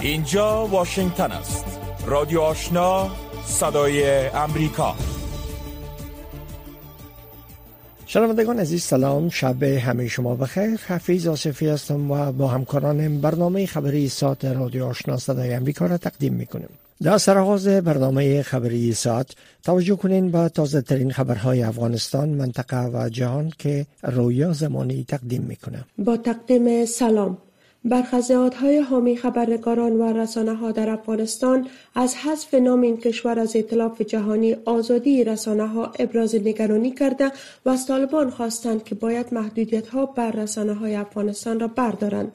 اینجا 0.00 0.66
واشنگتن 0.66 1.32
است. 1.32 1.64
رادیو 2.06 2.40
آشنا 2.40 3.10
صدای 3.46 4.26
امریکا. 4.28 4.94
شنوندگان 8.06 8.58
عزیز 8.58 8.82
سلام. 8.82 9.28
شب 9.28 9.62
همه 9.62 10.08
شما 10.08 10.34
بخیر. 10.34 10.80
حفیظ 10.86 11.26
آصفی 11.26 11.68
هستم 11.68 12.10
و 12.10 12.32
با 12.32 12.48
همکارانم 12.48 13.20
برنامه 13.20 13.66
خبری 13.66 14.08
ساعت 14.08 14.44
رادیو 14.44 14.84
آشنا 14.84 15.16
صدای 15.16 15.54
امریکا 15.54 15.86
را 15.86 15.98
تقدیم 15.98 16.34
می‌کنیم. 16.34 16.68
در 17.02 17.18
سرآغاز 17.18 17.68
برنامه 17.68 18.42
خبری 18.42 18.92
ساعت 18.92 19.26
توجه 19.62 19.96
کنین 19.96 20.30
به 20.30 20.48
تازه 20.48 20.80
ترین 20.80 21.12
خبرهای 21.12 21.62
افغانستان 21.62 22.28
منطقه 22.28 22.86
و 22.86 23.08
جهان 23.08 23.52
که 23.58 23.86
رویا 24.02 24.52
زمانی 24.52 25.04
تقدیم 25.08 25.42
می‌کنه. 25.42 25.84
با 25.98 26.16
تقدیم 26.16 26.84
سلام. 26.84 27.38
برخزیادهای 27.84 28.78
حامی 28.78 29.16
خبرنگاران 29.16 29.92
و 29.92 30.12
رسانه 30.12 30.54
ها 30.54 30.72
در 30.72 30.90
افغانستان 30.90 31.66
از 31.94 32.16
حذف 32.16 32.54
نام 32.54 32.80
این 32.80 32.96
کشور 32.96 33.38
از 33.38 33.56
اطلاف 33.56 34.02
جهانی 34.02 34.56
آزادی 34.64 35.24
رسانه 35.24 35.66
ها 35.66 35.92
ابراز 35.98 36.34
نگرانی 36.34 36.90
کرده 36.90 37.32
و 37.64 37.70
از 37.70 37.86
طالبان 37.86 38.30
خواستند 38.30 38.84
که 38.84 38.94
باید 38.94 39.34
محدودیت 39.34 39.88
ها 39.88 40.06
بر 40.06 40.30
رسانه 40.30 40.74
های 40.74 40.94
افغانستان 40.94 41.60
را 41.60 41.68
بردارند. 41.68 42.32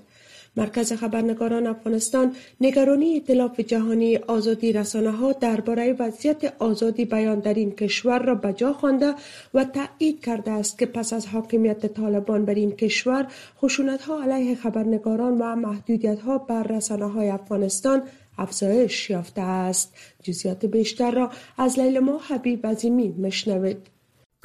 مرکز 0.58 0.94
خبرنگاران 0.94 1.68
افغانستان 1.68 2.36
نگرانی 2.62 3.16
اطلاف 3.16 3.60
جهانی 3.60 4.18
آزادی 4.18 4.74
رسانه 4.74 5.12
ها 5.12 5.32
درباره 5.32 5.96
وضعیت 6.00 6.54
آزادی 6.60 7.06
بیان 7.06 7.40
در 7.40 7.54
این 7.54 7.72
کشور 7.72 8.20
را 8.20 8.36
به 8.36 8.74
خوانده 8.74 9.16
و 9.54 9.66
تایید 9.66 10.26
کرده 10.26 10.52
است 10.52 10.80
که 10.80 10.86
پس 10.86 11.14
از 11.14 11.28
حاکمیت 11.28 11.86
طالبان 11.86 12.46
بر 12.46 12.54
این 12.54 12.72
کشور 12.72 13.28
خشونت 13.62 14.02
ها 14.02 14.24
علیه 14.24 14.56
خبرنگاران 14.56 15.38
و 15.38 15.56
محدودیت 15.56 16.20
ها 16.20 16.38
بر 16.38 16.64
رسانه 16.64 17.12
های 17.12 17.30
افغانستان 17.30 18.02
افزایش 18.38 19.10
یافته 19.10 19.42
است. 19.42 19.94
جزیات 20.24 20.66
بیشتر 20.66 21.12
را 21.12 21.32
از 21.58 21.80
لیلما 21.80 22.18
حبیب 22.18 22.68
عظیمی 22.68 23.08
مشنوید 23.08 23.93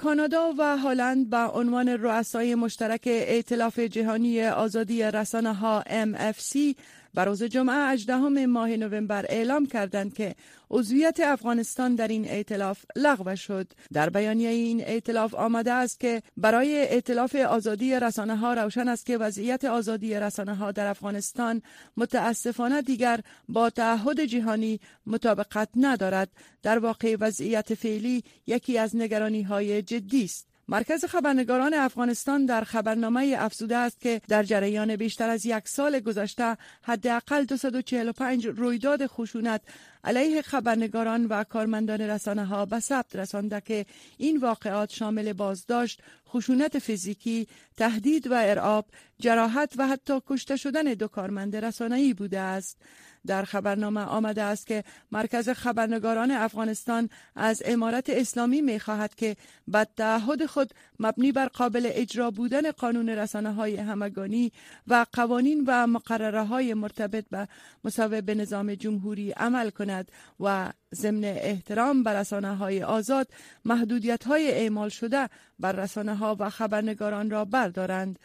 کانادا 0.03 0.55
و 0.59 0.77
هلند 0.77 1.31
به 1.31 1.37
عنوان 1.37 1.89
رؤسای 1.89 2.55
مشترک 2.55 3.03
ائتلاف 3.07 3.79
جهانی 3.79 4.47
آزادی 4.47 5.03
رسانه 5.03 5.55
ها 5.55 5.83
MFC 5.83 6.59
بر 7.19 7.25
روز 7.25 7.43
جمعه 7.43 7.93
18 7.93 8.47
ماه 8.47 8.69
نوامبر 8.77 9.27
اعلام 9.29 9.67
کردند 9.67 10.15
که 10.15 10.35
عضویت 10.71 11.21
افغانستان 11.21 11.95
در 11.95 12.09
این 12.09 12.29
ائتلاف 12.29 12.85
لغو 12.97 13.37
شد. 13.37 13.73
در 13.93 14.11
بیانیه 14.11 14.49
این 14.49 14.81
ائتلاف 14.81 15.35
آمده 15.35 15.73
است 15.73 16.01
که 16.01 16.23
برای 16.37 16.77
ائتلاف 16.77 17.35
آزادی 17.35 18.01
رسانه 18.01 18.37
ها 18.37 18.55
روشن 18.55 18.89
است 18.89 19.07
که 19.07 19.19
وضعیت 19.19 19.65
آزادی 19.65 20.15
رسانه 20.15 20.55
ها 20.55 20.73
در 20.73 20.87
افغانستان 20.87 21.63
متاسفانه 21.97 22.83
دیگر 22.83 23.21
با 23.49 23.71
تعهد 23.71 24.21
جهانی 24.21 24.81
مطابقت 25.07 25.69
ندارد. 25.77 26.29
در 26.63 26.79
واقع 26.79 27.17
وضعیت 27.21 27.75
فعلی 27.75 28.25
یکی 28.47 28.79
از 28.79 28.97
نگرانی 28.97 29.43
های 29.43 29.83
جدی 29.83 30.25
است. 30.25 30.48
مرکز 30.71 31.05
خبرنگاران 31.05 31.75
افغانستان 31.75 32.47
در 32.47 32.65
خبرنامه 32.65 33.37
افزوده 33.39 33.77
است 33.77 34.01
که 34.01 34.21
در 34.29 34.43
جریان 34.43 34.97
بیشتر 34.97 35.29
از 35.29 35.47
یک 35.47 35.69
سال 35.69 36.01
گذشته 36.01 36.57
حداقل 36.83 37.45
245 37.45 38.47
رویداد 38.47 39.07
خشونت 39.07 39.61
علیه 40.05 40.43
خبرنگاران 40.43 41.27
و 41.27 41.45
کارمندان 41.45 42.01
رسانه 42.01 42.45
ها 42.45 42.67
به 42.67 42.81
ثبت 42.81 43.17
رسانده 43.17 43.61
که 43.61 43.87
این 44.19 44.37
واقعات 44.37 44.91
شامل 44.91 45.33
بازداشت، 45.33 46.03
خشونت 46.29 46.79
فیزیکی، 46.79 47.47
تهدید 47.77 48.27
و 48.27 48.35
ارعاب، 48.35 48.87
جراحت 49.21 49.75
و 49.77 49.89
حتی 49.89 50.21
کشته 50.27 50.57
شدن 50.57 50.83
دو 50.83 51.09
کارمند 51.09 51.57
رسانه‌ای 51.57 52.15
بوده 52.15 52.41
است. 52.41 52.77
در 53.29 53.45
خبرنامه 53.45 54.01
آمده 54.01 54.43
است 54.43 54.67
که 54.67 54.85
مرکز 55.13 55.49
خبرنگاران 55.49 56.31
افغانستان 56.31 57.09
از 57.37 57.63
امارت 57.67 58.11
اسلامی 58.11 58.61
می 58.63 58.81
خواهد 58.81 59.15
که 59.15 59.37
به 59.69 59.87
تعهد 59.97 60.47
خود 60.47 60.71
مبنی 61.01 61.33
بر 61.33 61.47
قابل 61.47 61.91
اجرا 61.93 62.31
بودن 62.31 62.71
قانون 62.71 63.09
رسانه 63.09 63.53
های 63.53 63.77
همگانی 63.77 64.53
و 64.87 65.07
قوانین 65.13 65.65
و 65.67 65.87
مقرره 65.87 66.43
های 66.45 66.75
مرتبط 66.75 67.25
به 67.31 67.49
مصوب 67.85 68.31
نظام 68.31 68.75
جمهوری 68.75 69.31
عمل 69.31 69.71
کند 69.71 70.13
و 70.41 70.73
ضمن 70.95 71.25
احترام 71.25 72.03
بر 72.03 72.21
رسانه 72.21 72.57
های 72.57 72.83
آزاد 72.83 73.29
محدودیت 73.65 74.25
های 74.25 74.51
اعمال 74.51 74.89
شده 74.89 75.29
بر 75.59 75.73
رسانه 75.73 76.15
ها 76.15 76.37
و 76.39 76.51
خبرنگاران 76.51 77.31
را 77.31 77.45
بردارند. 77.45 78.19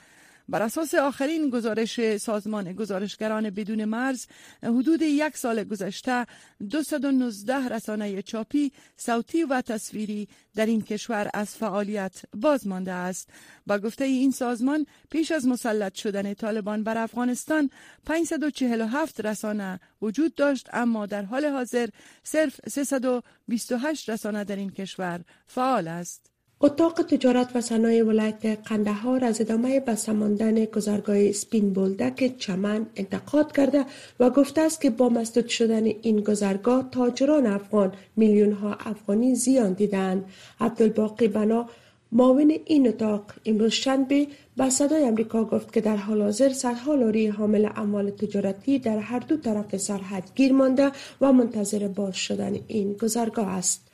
بر 0.50 0.62
اساس 0.62 0.96
آخرین 0.96 1.50
گزارش 1.50 2.18
سازمان 2.18 2.74
گزارشگران 2.74 3.50
بدون 3.50 3.86
مرز 3.86 4.26
حدود 4.64 5.02
یک 5.02 5.38
سال 5.38 5.64
گذشته 5.64 6.26
219 6.70 7.70
رسانه 7.70 8.22
چاپی 8.22 8.72
صوتی 8.98 9.44
و 9.44 9.62
تصویری 9.62 10.28
در 10.56 10.66
این 10.66 10.82
کشور 10.82 11.30
از 11.34 11.56
فعالیت 11.56 12.22
باز 12.34 12.68
مانده 12.68 12.92
است. 12.92 13.30
با 13.68 13.80
گفته 13.80 14.06
این 14.06 14.32
سازمان 14.32 14.86
پیش 15.10 15.32
از 15.32 15.48
مسلط 15.48 15.96
شدن 15.96 16.34
طالبان 16.34 16.84
بر 16.84 16.98
افغانستان 16.98 17.70
547 18.06 19.26
رسانه 19.26 19.80
وجود 20.02 20.36
داشت 20.36 20.70
اما 20.74 21.06
در 21.06 21.22
حال 21.26 21.46
حاضر 21.46 21.90
صرف 22.24 22.60
328 22.70 24.10
رسانه 24.10 24.44
در 24.44 24.56
این 24.56 24.70
کشور 24.70 25.22
فعال 25.48 25.88
است. 25.88 26.33
اتاق 26.66 27.02
تجارت 27.02 27.56
و 27.56 27.62
صنایع 27.62 28.04
ولایت 28.04 28.58
قندهار 28.66 29.26
از 29.26 29.42
ادامه 29.42 29.80
بسته 29.80 30.12
ماندن 30.12 30.66
گذرگاه 30.66 31.32
سپین 31.32 31.74
بولدک 31.74 32.38
چمن 32.38 32.86
انتقاد 32.96 33.52
کرده 33.52 33.86
و 34.20 34.30
گفته 34.30 34.62
است 34.62 34.82
که 34.82 34.90
با 34.90 35.10
مسدود 35.10 35.48
شدن 35.48 35.86
این 35.86 36.20
گذرگاه 36.22 36.90
تاجران 36.92 37.48
افغان 37.48 37.94
میلیون 38.16 38.52
ها 38.52 38.74
افغانی 38.74 39.36
زیان 39.36 39.74
دیدند. 39.74 40.26
عبدالباقی 40.60 41.28
بنا 41.28 41.70
معاون 42.12 42.54
این 42.66 42.88
اتاق 42.88 43.24
امروز 43.46 43.72
شنبه 43.72 44.28
به 44.58 44.70
صدای 44.70 45.04
امریکا 45.04 45.46
گفت 45.46 45.74
که 45.74 45.82
در 45.82 45.96
حال 45.96 46.22
حاضر 46.22 46.50
صدها 46.50 46.96
لاری 46.96 47.28
حامل 47.28 47.70
اموال 47.76 48.10
تجارتی 48.10 48.80
در 48.80 48.98
هر 48.98 49.20
دو 49.20 49.38
طرف 49.38 49.78
سرحد 49.78 50.24
گیر 50.36 50.54
مانده 50.54 50.92
و 51.22 51.34
منتظر 51.34 51.88
باز 51.88 52.16
شدن 52.16 52.60
این 52.68 52.94
گذرگاه 52.94 53.48
است. 53.48 53.93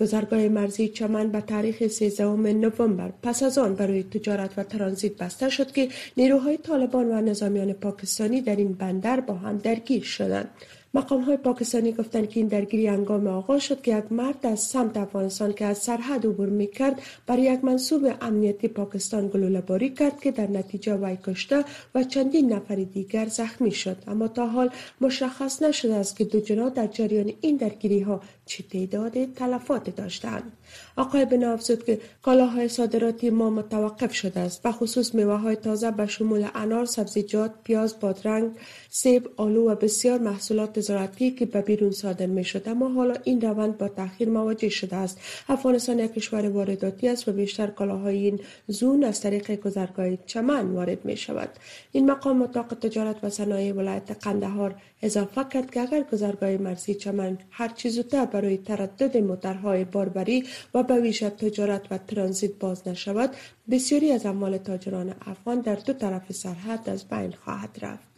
گذرگاه 0.00 0.48
مرزی 0.48 0.88
چمن 0.88 1.28
به 1.28 1.40
تاریخ 1.40 1.86
13 1.86 2.24
نوامبر 2.24 3.12
پس 3.22 3.42
از 3.42 3.58
آن 3.58 3.74
برای 3.74 4.02
تجارت 4.02 4.50
و 4.56 4.62
ترانزیت 4.62 5.16
بسته 5.16 5.48
شد 5.48 5.72
که 5.72 5.88
نیروهای 6.16 6.56
طالبان 6.56 7.06
و 7.06 7.20
نظامیان 7.20 7.72
پاکستانی 7.72 8.40
در 8.40 8.56
این 8.56 8.72
بندر 8.72 9.20
با 9.20 9.34
هم 9.34 9.58
درگیر 9.58 10.02
شدند. 10.02 10.50
مقام 10.96 11.20
های 11.22 11.36
پاکستانی 11.36 11.92
گفتند 11.92 12.28
که 12.28 12.40
این 12.40 12.48
درگیری 12.48 12.88
انگام 12.88 13.26
آغاز 13.26 13.62
شد 13.62 13.82
که 13.82 13.98
یک 13.98 14.12
مرد 14.12 14.46
از 14.46 14.60
سمت 14.60 14.96
افغانستان 14.96 15.52
که 15.52 15.64
از 15.64 15.78
سرحد 15.78 16.26
عبور 16.26 16.48
می 16.48 16.66
کرد 16.66 17.02
برای 17.26 17.42
یک 17.42 17.64
منصوب 17.64 18.14
امنیتی 18.20 18.68
پاکستان 18.68 19.28
گلوله 19.28 19.60
باری 19.60 19.90
کرد 19.90 20.20
که 20.20 20.30
در 20.30 20.46
نتیجه 20.46 20.94
وی 20.94 21.18
کشته 21.24 21.64
و 21.94 22.04
چندین 22.04 22.52
نفر 22.52 22.74
دیگر 22.74 23.26
زخمی 23.26 23.70
شد. 23.70 23.96
اما 24.06 24.28
تا 24.28 24.46
حال 24.46 24.70
مشخص 25.00 25.62
نشده 25.62 25.94
است 25.94 26.16
که 26.16 26.24
دو 26.24 26.70
در 26.70 26.86
جریان 26.86 27.32
این 27.40 27.56
درگیری 27.56 28.00
ها 28.00 28.20
چه 28.46 28.62
تعداد 28.62 29.24
تلفات 29.24 29.96
داشتند. 29.96 30.52
آقای 30.96 31.24
بنا 31.24 31.52
افزود 31.52 31.84
که 31.84 32.00
کالاهای 32.22 32.68
صادراتی 32.68 33.30
ما 33.30 33.50
متوقف 33.50 34.14
شده 34.14 34.40
است. 34.40 34.60
و 34.64 34.72
خصوص 34.72 35.14
میوه 35.14 35.34
های 35.34 35.56
تازه 35.56 35.90
به 35.90 36.06
شمول 36.06 36.46
انار 36.54 36.84
سبزیجات 36.84 37.52
پیاز 37.64 38.00
بادرنگ 38.00 38.50
سیب 38.90 39.28
آلو 39.36 39.70
و 39.70 39.74
بسیار 39.74 40.18
محصولات 40.18 40.80
زراعتی 40.80 41.30
که 41.30 41.46
به 41.46 41.60
بیرون 41.60 41.90
صادر 41.90 42.26
می 42.26 42.44
شد 42.44 42.68
اما 42.68 42.88
حالا 42.88 43.14
این 43.24 43.40
روند 43.40 43.78
با 43.78 43.88
تاخیر 43.88 44.30
مواجه 44.30 44.68
شده 44.68 44.96
است. 44.96 45.20
افغانستان 45.48 45.98
یک 45.98 46.14
کشور 46.14 46.48
وارداتی 46.48 47.08
است 47.08 47.28
و 47.28 47.32
بیشتر 47.32 47.66
کالاهای 47.66 48.16
این 48.16 48.40
زون 48.66 49.04
از 49.04 49.20
طریق 49.20 49.60
گذرگاه 49.60 50.16
چمن 50.26 50.70
وارد 50.70 51.04
می 51.04 51.16
شود 51.16 51.48
این 51.92 52.10
مقام 52.10 52.42
اتاق 52.42 52.74
تجارت 52.74 53.16
و 53.22 53.30
صنایع 53.30 53.72
ولایت 53.72 54.16
قندهار 54.24 54.74
اضافه 55.02 55.44
کرد 55.52 55.70
که 55.70 55.80
اگر 55.80 56.02
گذرگاه 56.12 56.56
مرزی 56.56 56.94
چمن 56.94 57.38
هر 57.50 57.68
چیز 57.68 57.94
زودتر 57.94 58.24
برای 58.24 58.56
تردد 58.56 59.16
موترهای 59.16 59.84
باربری 59.84 60.44
و 60.74 60.82
به 60.82 61.00
ویژه 61.00 61.30
تجارت 61.30 61.82
و 61.90 61.98
ترانزیت 61.98 62.52
باز 62.60 62.88
نشود 62.88 63.30
بسیاری 63.70 64.12
از 64.12 64.26
اموال 64.26 64.58
تاجران 64.58 65.14
افغان 65.26 65.60
در 65.60 65.74
دو 65.74 65.92
طرف 65.92 66.32
سرحد 66.32 66.88
از 66.90 67.08
بین 67.08 67.32
خواهد 67.32 67.78
رفت. 67.82 68.16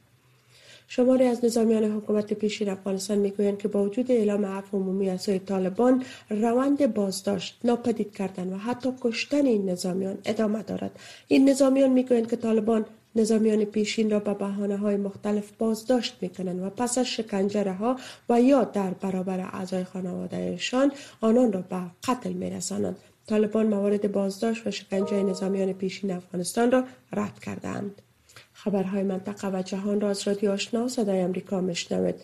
شماری 0.91 1.25
از 1.25 1.45
نظامیان 1.45 1.85
حکومت 1.85 2.33
پیشین 2.33 2.69
افغانستان 2.69 3.19
می‌گویند 3.19 3.59
که 3.59 3.69
با 3.69 3.85
وجود 3.85 4.11
اعلام 4.11 4.47
عفو 4.47 4.77
عمومی 4.77 5.11
از 5.11 5.23
سوی 5.23 5.39
طالبان 5.39 6.05
روند 6.31 6.95
بازداشت 6.95 7.59
ناپدید 7.65 8.13
کردن 8.13 8.53
و 8.53 8.57
حتی 8.57 8.93
کشتن 9.01 9.47
این 9.47 9.71
نظامیان 9.71 10.19
ادامه 10.25 10.63
دارد. 10.63 10.99
این 11.29 11.49
نظامیان 11.49 11.91
می‌گویند 11.91 12.31
که 12.31 12.37
طالبان 12.37 12.87
نظامیان 13.19 13.65
پیشین 13.65 14.11
را 14.11 14.19
به 14.19 14.35
بحانه 14.35 14.77
های 14.77 14.97
مختلف 14.97 15.51
بازداشت 15.59 16.17
می‌کنند 16.21 16.63
و 16.63 16.71
پس 16.71 16.99
از 16.99 17.07
شکنجه 17.07 17.73
ها 17.73 17.97
و 18.29 18.41
یا 18.41 18.65
در 18.65 18.91
برابر 18.91 19.41
اعضای 19.41 19.85
خانوادهشان 19.85 20.93
آنان 21.21 21.53
را 21.53 21.61
به 21.61 21.81
قتل 22.09 22.33
میرسانند 22.33 22.97
طالبان 23.27 23.67
موارد 23.67 24.13
بازداشت 24.13 24.67
و 24.67 24.71
شکنجه 24.71 25.23
نظامیان 25.23 25.73
پیشین 25.73 26.11
افغانستان 26.11 26.71
را 26.71 26.85
رد 27.13 27.39
کردند. 27.41 28.03
خبرهای 28.65 29.03
منطقه 29.03 29.49
و 29.49 29.63
جهان 29.63 30.01
را 30.01 30.11
از 30.11 30.29
رادیو 30.29 30.51
آشنا 30.51 30.89
صدای 30.89 31.21
امریکا 31.21 31.61
مشنوید 31.61 32.15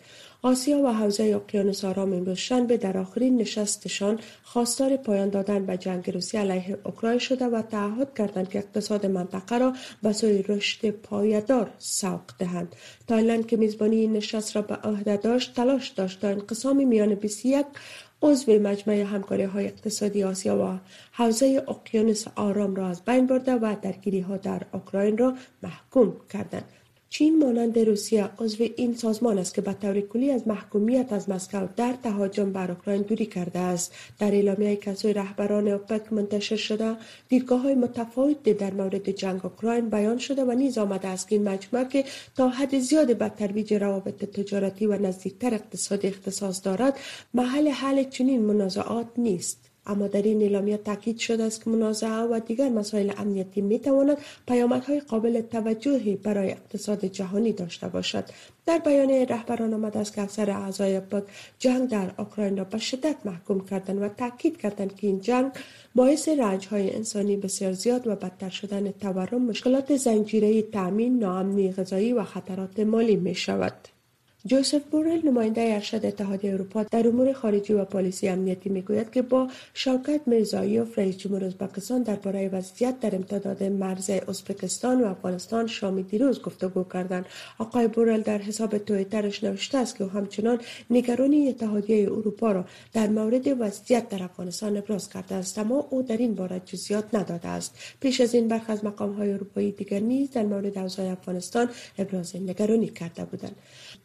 آسیا 0.41 0.77
و 0.77 0.87
حوزه 0.87 1.23
اقیانوس 1.23 1.85
آرام 1.85 2.13
امروز 2.13 2.37
شنبه 2.37 2.77
در 2.77 2.97
آخرین 2.97 3.37
نشستشان 3.37 4.19
خواستار 4.43 4.97
پایان 4.97 5.29
دادن 5.29 5.65
به 5.65 5.77
جنگ 5.77 6.09
روسیه 6.09 6.39
علیه 6.39 6.77
اوکراین 6.83 7.19
شده 7.19 7.45
و 7.45 7.61
تعهد 7.61 8.13
کردند 8.17 8.49
که 8.49 8.59
اقتصاد 8.59 9.05
منطقه 9.05 9.57
را 9.57 9.73
به 10.03 10.13
سوی 10.13 10.43
رشد 10.43 10.89
پایدار 10.89 11.71
سوق 11.79 12.21
دهند. 12.39 12.75
تایلند 13.07 13.47
که 13.47 13.57
میزبانی 13.57 13.95
این 13.95 14.13
نشست 14.13 14.55
را 14.55 14.61
به 14.61 14.75
عهده 14.75 15.17
داشت 15.17 15.55
تلاش 15.55 15.87
داشت 15.89 16.21
تا 16.21 16.27
انقسام 16.27 16.87
میان 16.87 17.15
21 17.15 17.65
عضو 18.21 18.59
مجمع 18.59 18.93
همکاری 18.95 19.43
های 19.43 19.65
اقتصادی 19.65 20.23
آسیا 20.23 20.57
و 20.57 20.79
حوزه 21.11 21.63
اقیانوس 21.67 22.25
آرام 22.35 22.75
را 22.75 22.87
از 22.87 23.05
بین 23.05 23.27
برده 23.27 23.55
و 23.55 23.75
درگیری 23.81 24.19
ها 24.19 24.37
در 24.37 24.61
اوکراین 24.73 25.17
را 25.17 25.33
محکوم 25.63 26.15
کردند. 26.29 26.65
چین 27.17 27.39
مانند 27.39 27.79
روسیه 27.79 28.29
عضو 28.39 28.63
این 28.75 28.95
سازمان 28.95 29.37
است 29.37 29.53
که 29.53 29.61
به 29.61 29.73
طور 29.73 30.01
کلی 30.01 30.31
از 30.31 30.47
محکومیت 30.47 31.13
از 31.13 31.29
مسکو 31.29 31.67
در 31.75 31.93
تهاجم 32.03 32.51
بر 32.51 32.71
اوکراین 32.71 33.01
دوری 33.01 33.25
کرده 33.25 33.59
است. 33.59 33.93
در 34.19 34.31
اعلامیه 34.31 34.75
که 34.75 34.93
سوی 34.93 35.13
رهبران 35.13 35.67
اوپک 35.67 36.13
منتشر 36.13 36.55
شده 36.55 36.95
دیدگاه 37.29 37.61
های 37.61 37.75
متفاوت 37.75 38.43
در 38.43 38.73
مورد 38.73 39.09
جنگ 39.09 39.45
اوکراین 39.45 39.89
بیان 39.89 40.17
شده 40.17 40.43
و 40.43 40.51
نیز 40.51 40.77
آمده 40.77 41.07
است 41.07 41.27
که 41.27 41.35
این 41.35 41.49
مجموعه 41.49 41.87
که 41.87 42.05
تا 42.35 42.49
حد 42.49 42.79
زیاد 42.79 43.17
به 43.17 43.29
ترویج 43.29 43.73
روابط 43.73 44.25
تجارتی 44.25 44.85
و 44.85 44.97
نزدیکتر 44.97 45.53
اقتصادی 45.53 46.07
اختصاص 46.07 46.65
دارد 46.65 46.99
محل 47.33 47.67
حل 47.67 48.03
چنین 48.03 48.41
منازعات 48.41 49.07
نیست. 49.17 49.74
اما 49.87 50.07
در 50.07 50.21
این 50.21 50.41
اعلامیه 50.41 50.77
تاکید 50.77 51.17
شده 51.17 51.43
است 51.43 51.63
که 51.63 51.69
منازعه 51.69 52.09
و 52.09 52.39
دیگر 52.39 52.69
مسائل 52.69 53.11
امنیتی 53.17 53.61
می 53.61 53.79
تواند 53.79 54.17
پیامدهای 54.47 54.99
قابل 54.99 55.41
توجهی 55.41 56.15
برای 56.15 56.51
اقتصاد 56.51 57.05
جهانی 57.05 57.53
داشته 57.53 57.87
باشد. 57.87 58.25
در 58.65 58.77
بیان 58.77 59.09
رهبران 59.09 59.73
آمده 59.73 59.99
است 59.99 60.13
که 60.15 60.21
اکثر 60.21 60.51
اعضای 60.51 60.99
پاک 60.99 61.23
جنگ 61.59 61.89
در 61.89 62.11
اوکراین 62.17 62.57
را 62.57 62.63
به 62.63 62.77
شدت 62.77 63.15
محکوم 63.25 63.65
کردند 63.65 64.01
و 64.01 64.09
تاکید 64.09 64.57
کردند 64.57 64.95
که 64.95 65.07
این 65.07 65.21
جنگ 65.21 65.51
باعث 65.95 66.29
رنج 66.29 66.67
های 66.67 66.95
انسانی 66.95 67.37
بسیار 67.37 67.73
زیاد 67.73 68.07
و 68.07 68.15
بدتر 68.15 68.49
شدن 68.49 68.91
تورم 68.91 69.41
مشکلات 69.41 69.95
زنجیره 69.95 70.61
تامین 70.61 71.19
ناامنی 71.19 71.71
غذایی 71.71 72.13
و 72.13 72.23
خطرات 72.23 72.79
مالی 72.79 73.15
می 73.15 73.35
شود 73.35 73.94
جوزف 74.47 74.81
بورل 74.91 75.27
نماینده 75.27 75.61
ارشد 75.61 76.05
اتحادیه 76.05 76.53
اروپا 76.53 76.83
در 76.83 77.07
امور 77.07 77.33
خارجی 77.33 77.73
و 77.73 77.85
پالیسی 77.85 78.27
امنیتی 78.27 78.69
می‌گوید 78.69 79.11
که 79.11 79.21
با 79.21 79.47
شوکت 79.73 80.21
میرزایوف 80.25 80.99
رئیس 80.99 81.17
جمهور 81.17 81.45
ازبکستان 81.45 82.03
درباره 82.03 82.49
وضعیت 82.49 82.99
در 82.99 83.15
امتداد 83.15 83.63
مرز 83.63 84.09
ازبکستان 84.09 85.01
و 85.01 85.05
افغانستان 85.05 85.67
شامی 85.67 86.03
دیروز 86.03 86.41
گفتگو 86.41 86.83
کردند. 86.83 87.25
آقای 87.57 87.87
بورل 87.87 88.21
در 88.21 88.37
حساب 88.37 88.77
تویترش 88.77 89.43
نوشته 89.43 89.77
است 89.77 89.95
که 89.95 90.03
او 90.03 90.09
همچنان 90.09 90.59
نگرانی 90.89 91.49
اتحادیه 91.49 92.11
اروپا 92.11 92.51
را 92.51 92.65
در 92.93 93.07
مورد 93.07 93.61
وضعیت 93.61 94.09
در 94.09 94.23
افغانستان 94.23 94.77
ابراز 94.77 95.09
کرده 95.09 95.35
است 95.35 95.57
اما 95.57 95.87
او 95.89 96.01
در 96.01 96.17
این 96.17 96.35
باره 96.35 96.61
جزئیات 96.65 97.15
نداده 97.15 97.47
است. 97.47 97.75
پیش 97.99 98.21
از 98.21 98.35
این 98.35 98.47
برخی 98.47 98.71
از 98.71 98.85
مقام 98.85 99.13
های 99.13 99.33
اروپایی 99.33 99.71
دیگر 99.71 99.99
نیز 99.99 100.31
در 100.31 100.43
مورد 100.43 100.77
اوضاع 100.77 101.11
افغانستان 101.11 101.69
ابراز 101.97 102.35
نگرانی 102.35 102.87
کرده 102.87 103.25
بودند. 103.25 103.55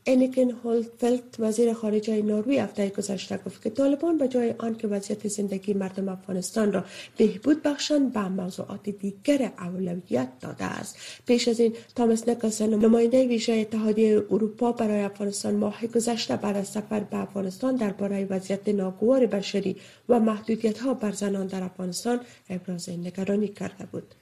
انیکن 0.07 0.51
هولفلت 0.51 1.23
وزیر 1.39 1.73
خارجه 1.73 2.23
نروژ 2.23 2.57
هفته 2.57 2.89
گذشته 2.89 3.41
گفت 3.47 3.63
که 3.63 3.71
طالبان 3.71 4.19
به 4.19 4.29
جای 4.29 4.55
آنکه 4.59 4.89
وضعیت 4.89 5.29
زندگی 5.29 5.75
مردم 5.75 6.09
افغانستان 6.09 6.73
را 6.73 6.85
بهبود 7.17 7.63
بخشند 7.63 8.13
به 8.13 8.29
موضوعات 8.29 8.89
دیگر 8.89 9.53
اولویت 9.59 10.29
داده 10.41 10.65
است 10.65 10.97
پیش 11.27 11.49
از 11.49 11.61
این 11.61 11.75
تامس 11.95 12.29
نکلسن 12.29 12.75
نماینده 12.75 13.27
ویژه 13.27 13.53
اتحادیه 13.53 14.25
اروپا 14.31 14.73
برای 14.73 15.01
افغانستان 15.01 15.55
ماه 15.55 15.87
گذشته 15.87 16.37
بعد 16.37 16.57
از 16.57 16.69
سفر 16.69 17.01
به 17.01 17.17
افغانستان 17.17 17.77
درباره 17.77 18.25
وضعیت 18.31 18.69
ناگوار 18.69 19.27
بشری 19.27 19.77
و 20.09 20.21
محدودیت 20.21 20.79
ها 20.79 20.95
بر 20.95 21.13
زنان 21.13 21.47
در 21.47 21.63
افغانستان 21.63 22.21
ابراز 22.51 22.89
نگرانی 22.89 23.49
کرده 23.49 23.87
بود 23.93 24.15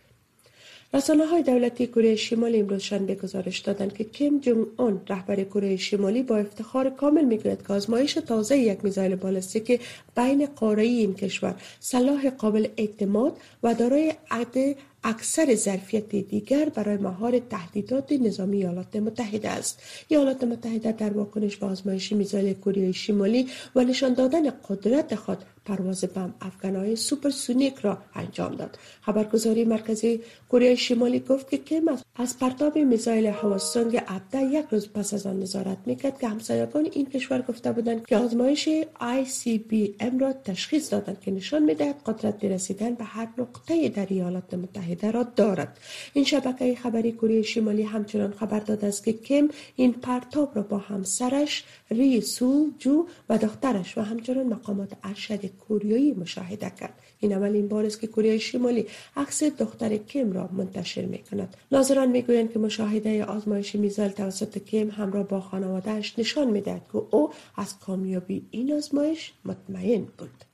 رسانه 0.94 1.26
های 1.26 1.42
دولتی 1.42 1.86
کره 1.86 2.16
شمالی 2.16 2.60
امروز 2.60 2.82
شنبه 2.82 3.14
گزارش 3.14 3.58
دادند 3.58 3.94
که 3.94 4.04
کیم 4.04 4.40
جونگ 4.40 4.66
اون 4.76 5.00
رهبر 5.08 5.44
کره 5.44 5.76
شمالی 5.76 6.22
با 6.22 6.36
افتخار 6.36 6.90
کامل 6.90 7.24
می‌گوید 7.24 7.66
که 7.66 7.72
آزمایش 7.72 8.14
تازه 8.14 8.58
یک 8.58 8.84
میزایل 8.84 9.16
بالستیک 9.16 9.80
بین 10.16 10.46
قاره‌ای 10.46 10.82
این 10.82 11.14
کشور 11.14 11.54
سلاح 11.80 12.30
قابل 12.30 12.68
اعتماد 12.76 13.36
و 13.62 13.74
دارای 13.74 14.14
حداکثر 14.30 15.54
ظرفیت 15.54 16.08
دیگر 16.16 16.68
برای 16.68 16.96
مهار 16.96 17.38
تهدیدات 17.38 18.12
نظامی 18.12 18.56
ایالات 18.56 18.96
متحده 18.96 19.48
است. 19.48 19.82
ایالات 20.08 20.44
متحده 20.44 20.92
در 20.92 21.10
واکنش 21.10 21.56
به 21.56 21.66
آزمایش 21.66 22.12
میزایل 22.12 22.54
کره 22.54 22.92
شمالی 22.92 23.48
و 23.74 23.84
نشان 23.84 24.14
دادن 24.14 24.50
قدرت 24.68 25.14
خود 25.14 25.38
پرواز 25.68 26.04
بم‌افگن‌های 26.04 26.96
سوپرسونیک 26.96 27.74
را 27.76 27.98
انجام 28.14 28.54
داد. 28.54 28.78
خبرگزاری 29.00 29.64
مرکزی 29.64 30.20
کره 30.50 30.74
شمالی 30.74 31.20
گفت 31.20 31.50
که 31.50 31.56
کیم 31.56 31.96
از 32.16 32.38
پرتاب 32.38 32.78
میزایل 32.78 33.26
هواسونگ 33.26 34.02
هفده 34.08 34.40
یک 34.40 34.66
روز 34.70 34.88
پس 34.88 35.14
از 35.14 35.26
آن 35.26 35.40
نظارت 35.40 35.78
می‌کرد 35.86 36.20
که 36.20 36.28
همسایگان 36.28 36.88
این 36.92 37.06
کشور 37.06 37.42
گفته 37.42 37.72
بودند 37.72 38.06
که 38.06 38.16
آزمایش 38.16 38.68
ICBM 39.00 40.20
را 40.20 40.32
تشخیص 40.32 40.92
دادند 40.92 41.20
که 41.20 41.30
نشان 41.30 41.62
می‌دهد 41.62 42.02
قدرت 42.06 42.44
رسیدن 42.44 42.94
به 42.94 43.04
هر 43.04 43.28
نقطه 43.38 43.88
در 43.88 44.06
ایالات 44.10 44.54
متحده 44.54 45.10
را 45.10 45.22
دارد. 45.22 45.78
این 46.12 46.24
شبکه 46.24 46.74
خبری 46.74 47.12
کره 47.12 47.42
شمالی 47.42 47.82
همچنان 47.82 48.32
خبر 48.32 48.60
داده 48.60 48.86
است 48.86 49.04
که 49.04 49.12
کم 49.12 49.48
این 49.76 49.92
پرتاب 49.92 50.56
را 50.56 50.62
با 50.62 50.78
همسرش 50.78 51.64
ری 51.90 52.20
سو 52.20 52.70
جو 52.78 53.06
و 53.28 53.38
دخترش 53.38 53.98
و 53.98 54.00
همچنان 54.00 54.46
مقامات 54.46 54.92
ارشد 55.04 55.57
کوریایی 55.60 56.12
مشاهده 56.12 56.72
کرد. 56.80 56.94
این 57.20 57.32
اولین 57.32 57.68
بار 57.68 57.86
است 57.86 58.00
که 58.00 58.06
کره 58.06 58.38
شمالی 58.38 58.86
عکس 59.16 59.42
دختر 59.42 59.96
کیم 59.96 60.32
را 60.32 60.48
منتشر 60.52 61.04
می 61.04 61.18
کند 61.18 61.56
ناظران 61.72 62.10
می‌گویند 62.10 62.52
که 62.52 62.58
مشاهده 62.58 63.24
آزمایش 63.24 63.74
میزایل 63.74 64.10
توسط 64.10 64.58
کیم 64.58 64.90
همراه 64.90 65.28
با 65.28 65.40
خانوادهش 65.40 66.14
نشان 66.18 66.50
می‌دهد 66.50 66.82
که 66.92 67.02
او 67.10 67.30
از 67.56 67.78
کامیابی 67.78 68.46
این 68.50 68.72
آزمایش 68.72 69.32
مطمئن 69.44 70.06
بود. 70.18 70.47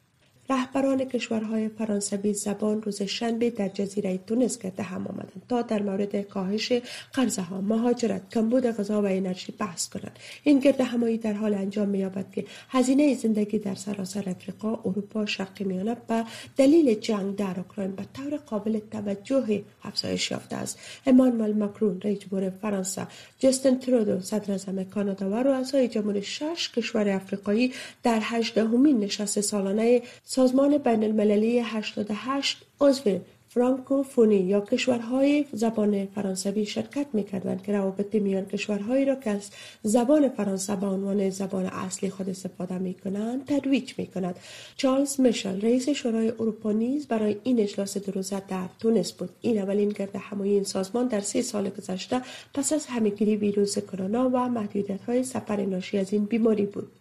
رهبران 0.51 1.05
کشورهای 1.05 1.69
فرانسوی 1.69 2.33
زبان 2.33 2.83
روز 2.83 3.03
شنبه 3.03 3.51
در 3.51 3.69
جزیره 3.69 4.19
تونس 4.19 4.59
گرد 4.59 4.81
هم 4.81 5.07
آمدند 5.07 5.43
تا 5.49 5.63
در 5.63 5.83
مورد 5.83 6.21
کاهش 6.23 6.73
قرضه 7.13 7.43
ها 7.43 7.61
مهاجرت 7.61 8.31
کمبود 8.31 8.67
غذا 8.67 9.03
و 9.03 9.07
انرژی 9.07 9.53
بحث 9.53 9.89
کنند. 9.89 10.19
این 10.43 10.59
گرد 10.59 10.81
همایی 10.81 11.19
در 11.19 11.33
حال 11.33 11.55
انجام 11.55 11.89
مییابد 11.89 12.31
که 12.33 12.45
هزینه 12.69 13.15
زندگی 13.15 13.59
در 13.59 13.75
سراسر 13.75 14.31
افریقا 14.31 14.81
اروپا 14.85 15.27
شرق 15.27 15.63
میانه 15.63 15.97
به 16.09 16.25
دلیل 16.57 16.95
جنگ 16.95 17.37
در 17.37 17.55
اوکراین 17.57 17.91
به 17.91 18.05
طور 18.15 18.37
قابل 18.37 18.81
توجه 18.91 19.63
افزایش 19.85 20.31
یافته 20.31 20.57
است. 20.57 20.79
امانوئل 21.07 21.53
ماکرون 21.53 22.01
رئیس 22.01 22.19
جمهور 22.19 22.51
فرانسه 22.51 23.07
جستن 23.39 23.79
ترودو 23.79 24.21
صدر 24.21 24.85
کانادا 24.85 25.31
و 25.31 25.35
رؤسای 25.35 25.89
جمهور 25.89 26.21
شش 26.21 26.71
کشور 26.77 27.09
افریقایی 27.09 27.73
در 28.03 28.21
هجدهمین 28.23 29.01
نشست 29.01 29.41
سالانه 29.41 30.03
سازمان 30.35 30.79
بین 30.79 31.05
المللی 31.05 31.59
88 31.59 32.63
عضو 32.81 33.19
فرانکوفونی 33.49 34.37
یا 34.37 34.61
کشورهای 34.61 35.45
زبان 35.53 36.07
فرانسوی 36.07 36.67
شرکت 36.67 37.07
می 37.13 37.25
کردند 37.25 37.63
که 37.63 37.73
روابط 37.73 38.15
میان 38.15 38.45
کشورهایی 38.45 39.05
را 39.05 39.15
که 39.15 39.31
از 39.31 39.51
زبان 39.83 40.29
فرانسه 40.29 40.77
به 40.77 40.87
عنوان 40.87 41.31
زبان 41.31 41.67
اصلی 41.67 42.11
خود 42.11 42.29
استفاده 42.29 42.79
می 42.79 42.95
کنند 42.95 43.45
ترویج 43.45 43.95
می 43.99 44.07
کند. 44.07 44.37
چارلز 44.77 45.21
میشل 45.21 45.61
رئیس 45.61 45.89
شورای 45.89 46.29
اروپا 46.29 46.73
نیز 46.73 47.07
برای 47.07 47.37
این 47.45 47.61
اجلاس 47.61 47.99
دو 47.99 48.13
روزه 48.13 48.43
در 48.49 48.67
تونس 48.81 49.13
بود 49.13 49.31
این 49.41 49.59
اولین 49.59 49.89
گرد 49.89 50.17
همایی 50.17 50.53
این 50.53 50.65
سازمان 50.65 51.07
در 51.07 51.21
سه 51.21 51.43
سال 51.43 51.69
گذشته 51.69 52.21
پس 52.55 52.73
از 52.73 52.87
همهگیری 52.87 53.37
ویروس 53.37 53.79
کرونا 53.79 54.29
و 54.29 54.49
محدودیت 54.49 55.05
های 55.05 55.25
سفر 55.25 55.65
ناشی 55.65 55.99
از 55.99 56.13
این 56.13 56.25
بیماری 56.25 56.67
بود 56.67 56.93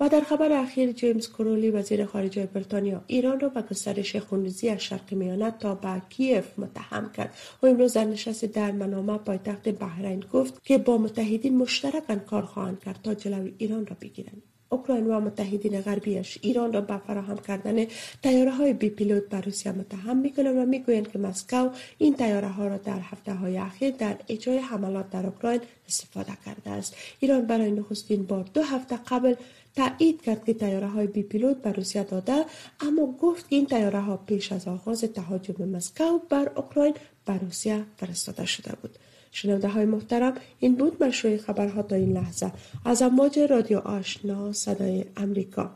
و 0.00 0.08
در 0.08 0.20
خبر 0.20 0.52
اخیر 0.52 0.92
جیمز 0.92 1.28
کرولی 1.28 1.70
وزیر 1.70 2.04
خارجه 2.04 2.46
بریتانیا 2.46 3.04
ایران 3.06 3.40
را 3.40 3.48
به 3.48 3.62
گسترش 3.62 4.16
خونریزی 4.16 4.68
از 4.68 4.80
شرق 4.80 5.14
میانه 5.14 5.50
تا 5.50 5.74
به 5.74 6.02
کیف 6.08 6.58
متهم 6.58 7.12
کرد. 7.12 7.34
و 7.62 7.66
امروز 7.66 7.92
در 7.92 8.04
نشست 8.04 8.44
در 8.44 8.72
منامه 8.72 9.18
پایتخت 9.18 9.68
بحرین 9.68 10.24
گفت 10.32 10.64
که 10.64 10.78
با 10.78 10.98
متحدین 10.98 11.56
مشترکا 11.58 12.16
کار 12.16 12.42
خواهند 12.42 12.80
کرد 12.80 13.00
تا 13.02 13.14
جلوی 13.14 13.54
ایران 13.58 13.86
را 13.86 13.96
بگیرند. 14.00 14.42
اوکراین 14.68 15.06
و 15.06 15.20
متحدین 15.20 15.80
غربیش 15.80 16.38
ایران 16.42 16.72
را 16.72 16.80
به 16.80 16.98
فراهم 16.98 17.38
کردن 17.38 17.86
تیاره 18.22 18.50
های 18.50 18.72
بی 18.72 18.88
پیلوت 18.88 19.28
بر 19.28 19.40
روسیه 19.40 19.72
متهم 19.72 20.16
می‌کنند 20.16 20.56
و 20.56 20.66
می‌گویند 20.66 21.12
که 21.12 21.18
مسکو 21.18 21.68
این 21.98 22.16
تیاره 22.16 22.48
ها 22.48 22.66
را 22.66 22.76
در 22.76 22.98
هفته 22.98 23.34
های 23.34 23.58
اخیر 23.58 23.90
در 23.90 24.16
اجرای 24.28 24.58
حملات 24.58 25.10
در 25.10 25.26
اوکراین 25.26 25.60
استفاده 25.88 26.32
کرده 26.46 26.70
است. 26.70 26.96
ایران 27.20 27.46
برای 27.46 27.70
نخستین 27.70 28.22
بار 28.22 28.44
دو 28.54 28.62
هفته 28.62 28.96
قبل 28.96 29.34
تایید 29.76 30.22
کرد 30.22 30.44
که 30.44 30.54
تیاره 30.54 30.86
های 30.86 31.06
بی 31.06 31.22
پیلوت 31.22 31.56
به 31.56 31.72
روسیه 31.72 32.02
داده 32.02 32.44
اما 32.80 33.14
گفت 33.20 33.48
که 33.48 33.56
این 33.56 33.66
تیاره 33.66 34.00
ها 34.00 34.16
پیش 34.16 34.52
از 34.52 34.68
آغاز 34.68 35.00
تهاجم 35.00 35.68
مسکو 35.68 36.18
بر 36.30 36.50
اوکراین 36.56 36.94
به 37.24 37.38
روسیه 37.38 37.84
فرستاده 37.96 38.46
شده 38.46 38.72
بود. 38.82 38.98
شنونده 39.32 39.68
های 39.68 39.84
محترم 39.84 40.34
این 40.60 40.74
بود 40.74 41.02
مشروع 41.04 41.36
خبرها 41.36 41.82
تا 41.82 41.96
این 41.96 42.12
لحظه. 42.12 42.52
از 42.84 43.02
امواج 43.02 43.38
رادیو 43.38 43.78
آشنا 43.78 44.52
صدای 44.52 45.04
امریکا. 45.16 45.70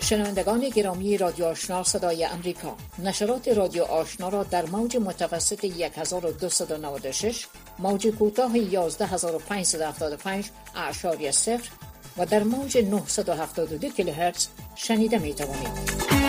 شنوندگان 0.00 0.68
گرامی 0.68 1.18
رادیو 1.18 1.44
آشنا 1.44 1.82
صدای 1.82 2.24
امریکا. 2.24 2.76
نشرات 3.04 3.48
رادیو 3.48 3.82
آشنا 3.82 4.28
را 4.28 4.42
در 4.42 4.66
موج 4.66 4.96
متوسط 4.96 5.64
1296 5.64 7.46
موج 7.78 8.06
کوتاه 8.06 8.58
11575 8.58 10.50
اعشاری 10.74 11.32
صفر 11.32 11.70
و 12.18 12.26
در 12.26 12.42
موج 12.42 12.78
972 12.78 13.88
کیلوهرتز 13.88 14.46
شنیده 14.74 15.18
می 15.18 15.34
توانید. 15.34 16.27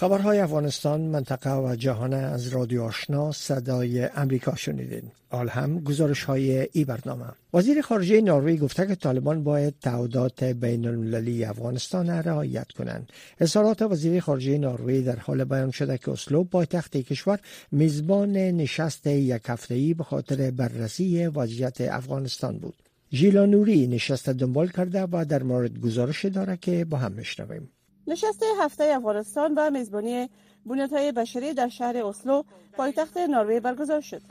خبرهای 0.00 0.38
افغانستان 0.38 1.00
منطقه 1.00 1.56
و 1.56 1.76
جهان 1.76 2.12
از 2.14 2.48
رادیو 2.48 2.82
آشنا 2.82 3.32
صدای 3.32 4.04
امریکا 4.04 4.56
شنیدین. 4.56 5.02
آل 5.30 5.48
هم 5.48 5.80
گزارش 5.80 6.24
های 6.24 6.68
ای 6.72 6.84
برنامه. 6.84 7.24
وزیر 7.54 7.82
خارجه 7.82 8.20
نروژ 8.20 8.60
گفته 8.60 8.86
که 8.86 8.94
طالبان 8.94 9.44
باید 9.44 9.74
تعهدات 9.80 10.44
بین 10.44 10.86
المللی 10.86 11.44
افغانستان 11.44 12.10
رعایت 12.10 12.72
کنند. 12.72 13.12
اظهارات 13.40 13.82
وزیر 13.82 14.20
خارجه 14.20 14.58
نروژ 14.58 15.04
در 15.04 15.16
حال 15.16 15.44
بیان 15.44 15.70
شده 15.70 15.98
که 15.98 16.10
اسلو 16.10 16.44
پایتخت 16.44 16.96
کشور 16.96 17.38
میزبان 17.72 18.32
نشست 18.32 19.06
یک 19.06 19.42
هفته‌ای 19.46 19.94
به 19.94 20.04
خاطر 20.04 20.50
بررسی 20.50 21.26
وضعیت 21.26 21.80
افغانستان 21.80 22.58
بود. 22.58 22.74
ژیلا 23.12 23.46
نوری 23.46 23.86
نشست 23.86 24.28
دنبال 24.28 24.68
کرده 24.68 25.02
و 25.02 25.24
در 25.28 25.42
مورد 25.42 25.78
گزارش 25.78 26.24
داره 26.24 26.56
که 26.56 26.84
با 26.84 26.96
هم 26.96 27.12
میشنویم. 27.12 27.68
نشست 28.10 28.42
هفته 28.60 28.84
افغانستان 28.84 29.54
و 29.56 29.70
میزبانی 29.70 30.30
بنیادهای 30.66 31.12
بشری 31.12 31.54
در 31.54 31.68
شهر 31.68 31.96
اسلو 31.96 32.42
پایتخت 32.72 33.16
نروژ 33.16 33.56
برگزار 33.56 34.00
شد. 34.00 34.22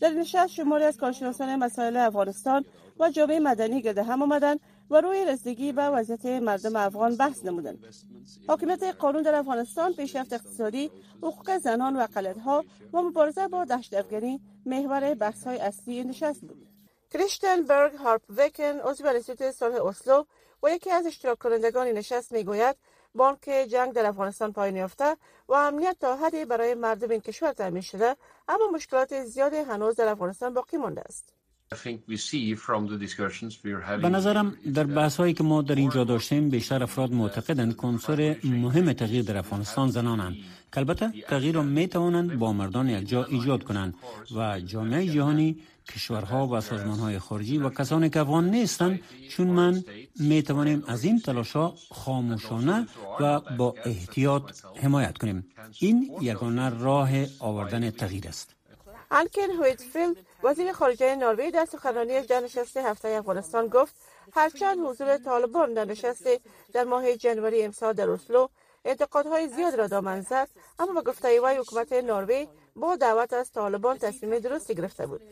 در 0.00 0.08
نشست 0.08 0.52
شماری 0.52 0.84
از 0.84 0.96
کارشناسان 0.96 1.56
مسائل 1.56 1.96
افغانستان 1.96 2.64
و 3.00 3.10
جامعه 3.10 3.40
مدنی 3.40 3.82
گرد 3.82 3.98
هم 3.98 4.22
آمدند 4.22 4.60
و 4.90 5.00
روی 5.00 5.24
رسیدگی 5.24 5.72
به 5.72 5.82
وضعیت 5.82 6.26
مردم 6.26 6.76
افغان 6.76 7.16
بحث 7.16 7.44
نمودند. 7.44 7.84
حاکمیت 8.48 8.82
قانون 8.82 9.22
در 9.22 9.34
افغانستان 9.34 9.92
پیشرفت 9.92 10.32
اقتصادی 10.32 10.90
حقوق 11.22 11.58
زنان 11.58 11.96
و 11.96 12.00
اقلیت‌ها 12.00 12.64
و 12.92 13.02
مبارزه 13.02 13.48
با 13.48 13.64
دهشت 13.64 13.94
افگنی 13.94 14.40
محور 14.66 15.14
بحث‌های 15.14 15.58
اصلی 15.58 16.04
نشست 16.04 16.40
بود. 16.40 16.66
کریستین 17.12 17.62
برگ 17.62 17.94
هارپویکن 17.94 18.80
عضو 18.84 19.06
انستیتوت 19.06 19.50
صلح 19.50 19.86
اسلو 19.86 20.24
و 20.62 20.70
یکی 20.70 20.90
از 20.90 21.06
اشتراک 21.06 21.38
کنندگان 21.38 21.86
نشست 21.86 22.32
می‌گوید 22.32 22.76
بانک 23.14 23.50
جنگ 23.70 23.92
در 23.92 24.06
افغانستان 24.06 24.52
پایان 24.52 24.76
یافته 24.76 25.16
و 25.48 25.52
امنیت 25.54 25.96
تا 26.00 26.16
حدی 26.16 26.44
برای 26.44 26.74
مردم 26.74 27.10
این 27.10 27.20
کشور 27.20 27.52
تامین 27.52 27.82
شده 27.82 28.16
اما 28.48 28.66
مشکلات 28.74 29.24
زیادی 29.24 29.56
هنوز 29.56 29.96
در 29.96 30.08
افغانستان 30.08 30.54
باقی 30.54 30.76
مانده 30.76 31.00
است. 31.00 31.34
به 34.02 34.08
نظرم 34.08 34.56
در 34.74 34.84
بحث 34.84 35.16
هایی 35.16 35.34
که 35.34 35.44
ما 35.44 35.62
در 35.62 35.74
اینجا 35.74 36.04
داشتیم 36.04 36.48
بیشتر 36.48 36.82
افراد 36.82 37.12
معتقدند 37.12 37.76
که 37.76 37.86
عنصر 37.86 38.36
مهم 38.44 38.92
تغییر 38.92 39.22
در 39.24 39.36
افغانستان 39.36 39.88
زنانند. 39.88 40.36
البته 40.72 41.12
تغییر 41.28 41.54
را 41.54 41.62
می 41.62 41.88
توانند 41.88 42.38
با 42.38 42.52
مردان 42.52 42.88
یک 42.88 43.08
جا 43.08 43.24
ایجاد 43.24 43.62
کنند 43.62 43.94
و 44.36 44.60
جامعه 44.60 45.06
جهانی 45.06 45.56
کشورها 45.88 46.46
و 46.46 46.60
سازمانهای 46.60 47.18
خارجی 47.18 47.58
و 47.58 47.70
کسانی 47.70 48.10
که 48.10 48.20
افغان 48.20 48.50
نیستند 48.50 49.00
چون 49.28 49.46
من 49.46 49.84
می 50.20 50.42
توانیم 50.42 50.84
از 50.86 51.04
این 51.04 51.20
تلاشا 51.20 51.72
خاموشانه 51.90 52.86
و 53.20 53.40
با 53.40 53.74
احتیاط 53.84 54.42
حمایت 54.82 55.18
کنیم 55.18 55.46
این 55.80 56.10
یگانه 56.20 56.78
راه 56.78 57.10
آوردن 57.38 57.90
تغییر 57.90 58.28
است 58.28 58.54
انکن 59.10 59.50
هویتفیلد 59.58 60.16
وزیر 60.44 60.72
خارجه 60.72 61.16
نروژ 61.16 61.52
در 61.52 61.64
سخنرانیش 61.64 62.26
در 62.26 62.40
نشست 62.40 62.76
هفته 62.76 63.08
افغانستان 63.08 63.68
گفت 63.68 63.94
هرچند 64.32 64.78
حضور 64.78 65.16
طالبان 65.16 65.74
در 65.74 65.84
نشست 65.84 66.28
در 66.72 66.84
ماه 66.84 67.16
جنوری 67.16 67.62
امسال 67.62 67.92
در 67.92 68.10
اسلو 68.10 68.48
انتقادهای 68.84 69.48
زیاد 69.48 69.74
را 69.74 69.86
دامن 69.86 70.20
زد 70.20 70.48
اما 70.78 70.92
به 70.92 71.10
گفته 71.10 71.40
وی 71.40 71.56
حکومت 71.56 71.92
نروژ 71.92 72.46
با 72.76 72.96
دعوت 72.96 73.32
از 73.32 73.52
طالبان 73.52 73.98
تصمیم 73.98 74.38
درستی 74.38 74.74
گرفته 74.74 75.06
بود. 75.06 75.22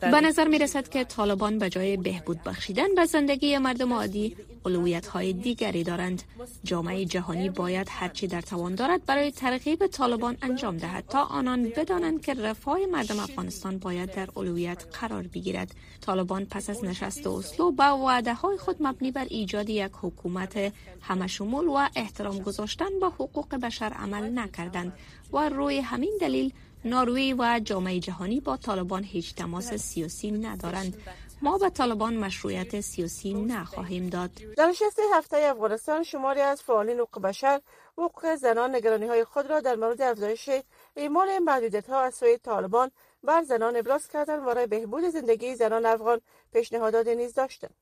به 0.00 0.20
نظر 0.20 0.48
می 0.48 0.58
رسد 0.58 0.88
که 0.88 1.04
طالبان 1.04 1.58
به 1.58 1.70
جای 1.70 1.96
بهبود 1.96 2.42
بخشیدن 2.42 2.94
به 2.94 3.04
زندگی 3.04 3.58
مردم 3.58 3.92
عادی 3.92 4.36
اولویت 4.64 5.06
های 5.06 5.32
دیگری 5.32 5.84
دارند. 5.84 6.22
جامعه 6.64 7.04
جهانی 7.04 7.50
باید 7.50 7.86
هرچی 7.90 8.26
در 8.26 8.40
توان 8.40 8.74
دارد 8.74 9.06
برای 9.06 9.30
ترغیب 9.30 9.86
طالبان 9.86 10.36
انجام 10.42 10.76
دهد 10.76 11.04
تا 11.06 11.22
آنان 11.22 11.72
بدانند 11.76 12.20
که 12.20 12.34
رفاه 12.34 12.78
مردم 12.92 13.20
افغانستان 13.20 13.78
باید 13.78 14.14
در 14.14 14.28
اولویت 14.34 14.84
قرار 15.00 15.22
بگیرد. 15.22 15.74
طالبان 16.00 16.44
پس 16.44 16.70
از 16.70 16.84
نشست 16.84 17.26
اسلو 17.26 17.70
با 17.70 17.98
وعده 17.98 18.34
های 18.34 18.58
خود 18.58 18.76
مبنی 18.80 19.10
بر 19.10 19.26
ایجاد 19.30 19.70
یک 19.70 19.92
حکومت 20.02 20.72
همشمول 21.00 21.66
و 21.66 21.88
احترام 21.96 22.38
گذاشتن 22.38 22.98
به 23.00 23.06
حقوق 23.06 23.54
بشر 23.54 23.92
عمل 23.98 24.38
نکردند 24.38 24.92
و 25.32 25.48
روی 25.48 25.80
همین 25.80 26.12
دلیل 26.20 26.52
نروژ 26.84 27.34
و 27.38 27.60
جامعه 27.64 28.00
جهانی 28.00 28.40
با 28.40 28.56
طالبان 28.56 29.04
هیچ 29.04 29.34
تماس 29.34 29.74
سیاسی 29.74 30.30
ندارند. 30.30 31.02
ما 31.42 31.58
به 31.58 31.70
طالبان 31.70 32.16
مشروعیت 32.16 32.80
سیاسی 32.80 33.34
نخواهیم 33.34 34.08
داد. 34.08 34.30
در 34.56 34.66
نشست 34.66 35.00
هفته 35.14 35.36
افغانستان 35.36 36.02
شماری 36.02 36.40
از 36.40 36.62
فعالین 36.62 37.00
حقوق 37.00 37.22
بشر 37.22 37.60
حقوق 37.98 38.34
زنان 38.34 38.74
نگرانی 38.74 39.06
های 39.06 39.24
خود 39.24 39.46
را 39.46 39.60
در 39.60 39.76
مورد 39.76 40.02
افزایش 40.02 40.50
اعمال 40.96 41.38
محدودیت 41.38 41.90
ها 41.90 42.00
از 42.00 42.14
سوی 42.14 42.38
طالبان 42.38 42.90
بر 43.22 43.42
زنان 43.42 43.76
ابراز 43.76 44.08
کردند 44.08 44.42
و 44.42 44.46
برای 44.46 44.66
بهبود 44.66 45.04
زندگی 45.04 45.54
زنان 45.54 45.86
افغان 45.86 46.20
پیشنهادات 46.52 47.08
نیز 47.08 47.34
داشتند. 47.34 47.74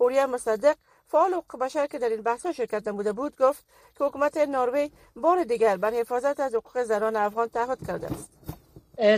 هوریا 0.00 0.26
مصدق 0.26 0.76
فعال 1.08 1.34
حقوق 1.34 1.60
بشر 1.60 1.86
که 1.86 1.98
در 1.98 2.08
این 2.08 2.22
بحث 2.22 2.46
شرکت 2.46 2.88
نموده 2.88 3.12
بود 3.12 3.36
گفت 3.36 3.64
که 3.98 4.04
حکومت 4.04 4.36
نروژ 4.36 4.88
بار 5.16 5.44
دیگر 5.44 5.76
بر 5.76 5.94
حفاظت 5.94 6.40
از 6.40 6.54
حقوق 6.54 6.82
زنان 6.82 7.16
افغان 7.16 7.48
تعهد 7.48 7.86
کرده 7.86 8.06
است. 8.06 8.30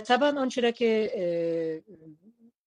طبعا 0.07 0.41
آنچه 0.41 0.73
که 0.73 1.83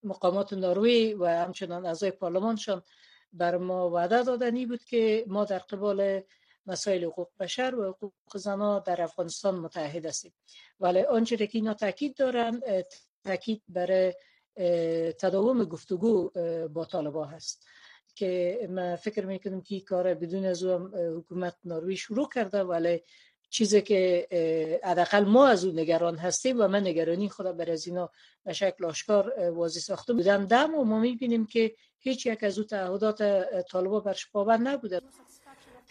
مقامات 0.04 0.54
نروژ 0.54 1.14
و 1.20 1.26
همچنان 1.26 1.86
اعضای 1.86 2.12
پارلمانشان 2.12 2.82
بر 3.34 3.58
ما 3.58 3.90
وعده 3.90 4.24
دادنی 4.24 4.66
بود 4.66 4.84
که 4.84 5.26
ما 5.28 5.46
در 5.46 5.60
قبال 5.60 6.22
مسائل 6.66 7.04
حقوق 7.04 7.30
بشر 7.40 7.76
و 7.76 7.90
حقوق 7.90 8.14
زنان 8.36 8.84
در 8.86 9.02
افغانستان 9.02 9.56
متحد 9.56 10.06
هستیم. 10.06 10.34
ولی 10.80 11.02
آنچه 11.02 11.38
که 11.38 11.58
اینا 11.58 11.74
تاکید 11.74 12.16
دارن 12.16 12.62
تاکید 13.24 13.64
برای 13.68 14.14
تداوم 15.20 15.64
گفتگو 15.64 16.30
با 16.74 16.86
طالبان 16.86 17.28
هست. 17.28 17.66
که 18.16 18.60
من 18.72 18.96
فکر 18.96 19.26
می‌کنم 19.26 19.62
که 19.62 19.80
کار 19.80 20.14
بدون 20.14 20.46
از 20.46 20.64
حکومت 21.18 21.56
نروژ 21.66 22.00
شروع 22.00 22.30
کرده 22.36 22.64
ولی 22.64 23.02
چیزی 23.50 23.82
که 23.82 24.28
حداقل 24.84 25.24
ما 25.26 25.48
از 25.48 25.66
اون 25.66 25.80
نگران 25.80 26.18
هستیم 26.18 26.62
و 26.62 26.68
من 26.68 26.88
نگرانی 26.88 27.30
خدا 27.30 27.54
بر 27.54 27.72
از 27.72 27.88
اینا 27.88 28.10
به 28.46 28.54
شکل 28.54 28.86
آشکار 28.86 29.50
واضح 29.50 29.80
ساخته 29.80 30.14
بودم. 30.14 30.46
دم 30.46 30.76
و 30.76 30.84
ما 30.84 31.00
می‌بینیم 31.00 31.46
که 31.46 31.76
هیچ 32.00 32.26
یک 32.26 32.44
از 32.44 32.58
اون 32.58 32.68
تعهدات 32.68 33.24
طالبا 33.62 34.00
برش 34.00 34.32
پابند 34.32 34.68
نبوده. 34.68 35.02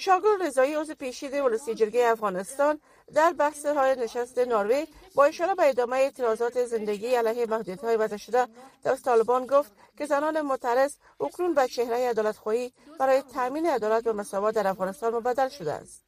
شاگرد 0.04 0.42
رضایی 0.42 0.74
عضو 0.74 0.94
پیشین 0.94 1.40
ولسی 1.40 1.74
جرگه 1.74 2.08
افغانستان 2.08 2.80
در 3.14 3.32
بحث 3.32 3.66
های 3.66 3.96
نشست 3.96 4.38
نروژ 4.38 4.84
با 5.14 5.24
اشاره 5.24 5.54
به 5.54 5.68
ادامه 5.68 5.96
اعتراضات 5.96 6.64
زندگی 6.64 7.14
علیه 7.14 7.46
محدودیت 7.46 7.84
های 7.84 7.96
وضع 7.96 8.16
شده 8.16 8.46
در 8.82 8.96
طالبان 8.96 9.46
گفت 9.46 9.72
که 9.98 10.06
زنان 10.06 10.40
معترض 10.40 10.94
اکنون 11.20 11.54
به 11.54 11.68
چهره 11.68 12.08
عدالت 12.08 12.36
خواهی 12.36 12.72
برای 12.98 13.22
تامین 13.22 13.66
عدالت 13.66 14.06
و 14.06 14.12
مساوات 14.12 14.54
در 14.54 14.66
افغانستان 14.66 15.14
مبدل 15.14 15.48
شده 15.48 15.72
است. 15.72 16.04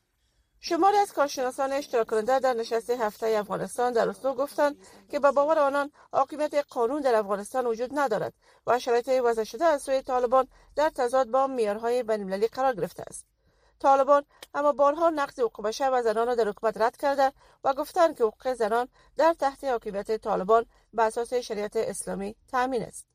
شماری 0.61 0.97
از 0.97 1.13
کارشناسان 1.13 1.73
اشتراک 1.73 2.07
کننده 2.07 2.39
در 2.39 2.53
نشست 2.53 2.91
هفته 2.91 3.27
افغانستان 3.27 3.93
در 3.93 4.09
اسلو 4.09 4.35
گفتند 4.35 4.77
که 5.11 5.19
به 5.19 5.31
باور 5.31 5.59
آنان 5.59 5.91
حاکمیت 6.13 6.55
قانون 6.55 7.01
در 7.01 7.15
افغانستان 7.15 7.67
وجود 7.67 7.99
ندارد 7.99 8.35
و 8.67 8.79
شرایط 8.79 9.09
وضع 9.25 9.45
شده 9.45 9.65
از 9.65 9.83
سوی 9.83 10.03
طالبان 10.03 10.49
در 10.77 10.91
تضاد 10.91 11.27
با 11.27 11.47
معیارهای 11.47 12.03
بین‌المللی 12.03 12.47
قرار 12.47 12.75
گرفته 12.75 13.03
است. 13.07 13.34
طالبان 13.81 14.25
اما 14.54 14.73
بارها 14.73 15.11
نقض 15.11 15.40
حقوق 15.40 15.66
بشر 15.66 15.90
و 15.93 16.02
زنان 16.02 16.26
را 16.26 16.35
در 16.35 16.49
حکومت 16.49 16.81
رد 16.81 16.97
کرده 16.97 17.33
و 17.64 17.75
گفتند 17.75 18.19
که 18.19 18.25
حقوق 18.25 18.54
زنان 18.54 18.88
در 19.16 19.35
تحت 19.40 19.64
حاکمیت 19.64 20.16
طالبان 20.16 20.66
به 20.93 21.02
اساس 21.02 21.35
شریعت 21.35 21.76
اسلامی 21.76 22.37
تامین 22.50 22.83
است. 22.83 23.07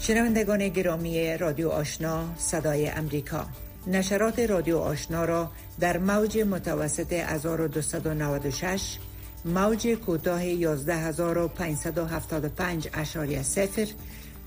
شنوندگان 0.00 0.68
گرامی 0.68 1.36
رادیو 1.36 1.68
آشنا 1.68 2.24
صدای 2.38 2.88
امریکا. 2.88 3.46
نشرات 3.86 4.38
رادیو 4.38 4.78
آشنا 4.78 5.24
را 5.24 5.50
در 5.80 5.98
موج 5.98 6.38
متوسط 6.38 7.12
1296 7.12 8.98
موج 9.44 9.88
کوتاه 9.88 10.42
11575 10.42 12.88
اشاری 12.94 13.36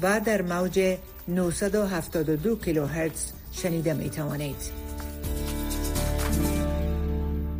و 0.02 0.20
در 0.20 0.42
موج 0.42 0.98
972 1.28 2.56
کیلوهرتز 2.56 3.32
شنیده 3.52 3.94
می 3.94 4.10
توانید. 4.10 4.84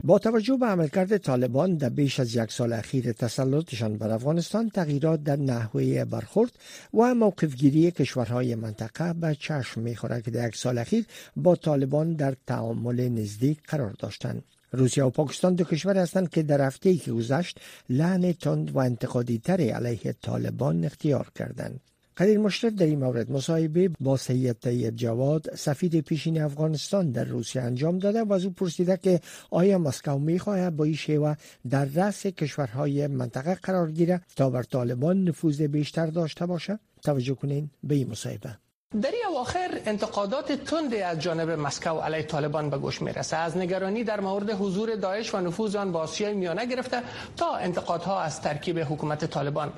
با 0.06 0.20
توجه 0.20 0.58
به 0.58 0.66
عملکرد 0.66 1.18
طالبان 1.18 1.76
در 1.76 1.90
بیش 1.90 2.20
از 2.20 2.36
یک 2.36 2.52
سال 2.52 2.74
اخیر 2.74 3.12
تسلطشان 3.12 3.98
بر 3.98 4.12
افغانستان 4.12 4.70
تغییرات 4.70 5.24
در 5.24 5.36
نحوه 5.36 6.06
برخورد 6.06 6.52
و 6.94 7.16
موقفگیری 7.16 7.92
کشورهای 7.92 8.56
منطقه 8.56 9.14
به 9.14 9.36
چشم 9.36 9.82
می‌خورد 9.82 10.24
که 10.24 10.32
در 10.32 10.48
یک 10.48 10.56
سال 10.56 10.78
اخیر 10.78 11.06
با 11.36 11.56
طالبان 11.56 12.14
در 12.14 12.36
تعامل 12.48 13.10
نزدیک 13.10 13.60
قرار 13.68 13.96
داشتند 14.00 14.44
روسیه 14.72 15.04
و 15.04 15.10
پاکستان 15.10 15.56
دو 15.56 15.64
کشور 15.64 15.98
هستند 15.98 16.30
که 16.30 16.44
در 16.44 16.62
هفته 16.62 16.96
که 16.96 17.12
گذشت 17.12 17.60
لعن 17.90 18.32
تند 18.32 18.76
و 18.76 18.78
انتقادی 18.78 19.38
تر 19.38 19.62
علیه 19.62 20.16
طالبان 20.22 20.86
اختیار 20.86 21.32
کردند 21.36 21.80
قدیر 22.18 22.38
مشرف 22.38 22.74
در 22.74 22.86
این 22.86 23.00
مورد 23.00 23.32
مصاحبه 23.32 23.90
با 24.00 24.18
سید 24.18 24.60
طیب 24.60 24.96
جواد 24.96 25.56
سفید 25.56 26.02
پیشین 26.02 26.42
افغانستان 26.42 27.12
در 27.12 27.24
روسیه 27.24 27.62
انجام 27.62 28.00
داده 28.00 28.24
و 28.24 28.34
از 28.34 28.46
او 28.46 28.52
پرسیده 28.52 28.98
که 28.98 29.20
آیا 29.52 29.78
مسکو 29.78 30.20
می‌خواهد 30.20 30.76
با 30.76 30.84
این 30.84 30.96
شیوه 30.96 31.36
در 31.70 31.86
رأس 31.86 32.28
کشورهای 32.28 33.08
منطقه 33.08 33.56
قرار 33.56 33.92
گیره 33.92 34.22
تا 34.36 34.50
بر 34.50 34.64
طالبان 34.64 35.24
نفوذ 35.24 35.62
بیشتر 35.62 36.06
داشته 36.06 36.46
باشد؟ 36.46 36.80
توجه 37.04 37.36
کنین 37.36 37.70
به 37.84 37.96
این 37.96 38.10
مصاحبه. 38.10 38.63
در 39.02 39.12
اواخر 39.30 39.80
انتقادات 39.86 40.52
تندی 40.52 41.02
از 41.02 41.20
جانب 41.20 41.50
مسکو 41.50 42.00
علیه 42.00 42.24
طالبان 42.24 42.70
به 42.70 42.78
گوش 42.78 43.02
می‌رسه. 43.02 43.38
از 43.38 43.58
نگرانی 43.58 44.04
در 44.04 44.20
مورد 44.20 44.50
حضور 44.50 44.96
داعش 44.96 45.36
و 45.36 45.38
نفوذ 45.38 45.76
آن 45.76 45.92
با 45.92 46.00
آسیای 46.00 46.34
میانه 46.34 46.66
گرفته 46.66 47.02
تا 47.38 47.56
انتقادها 47.56 48.22
از 48.22 48.42
ترکیب 48.42 48.80
حکومت 48.80 49.26
طالبان. 49.26 49.74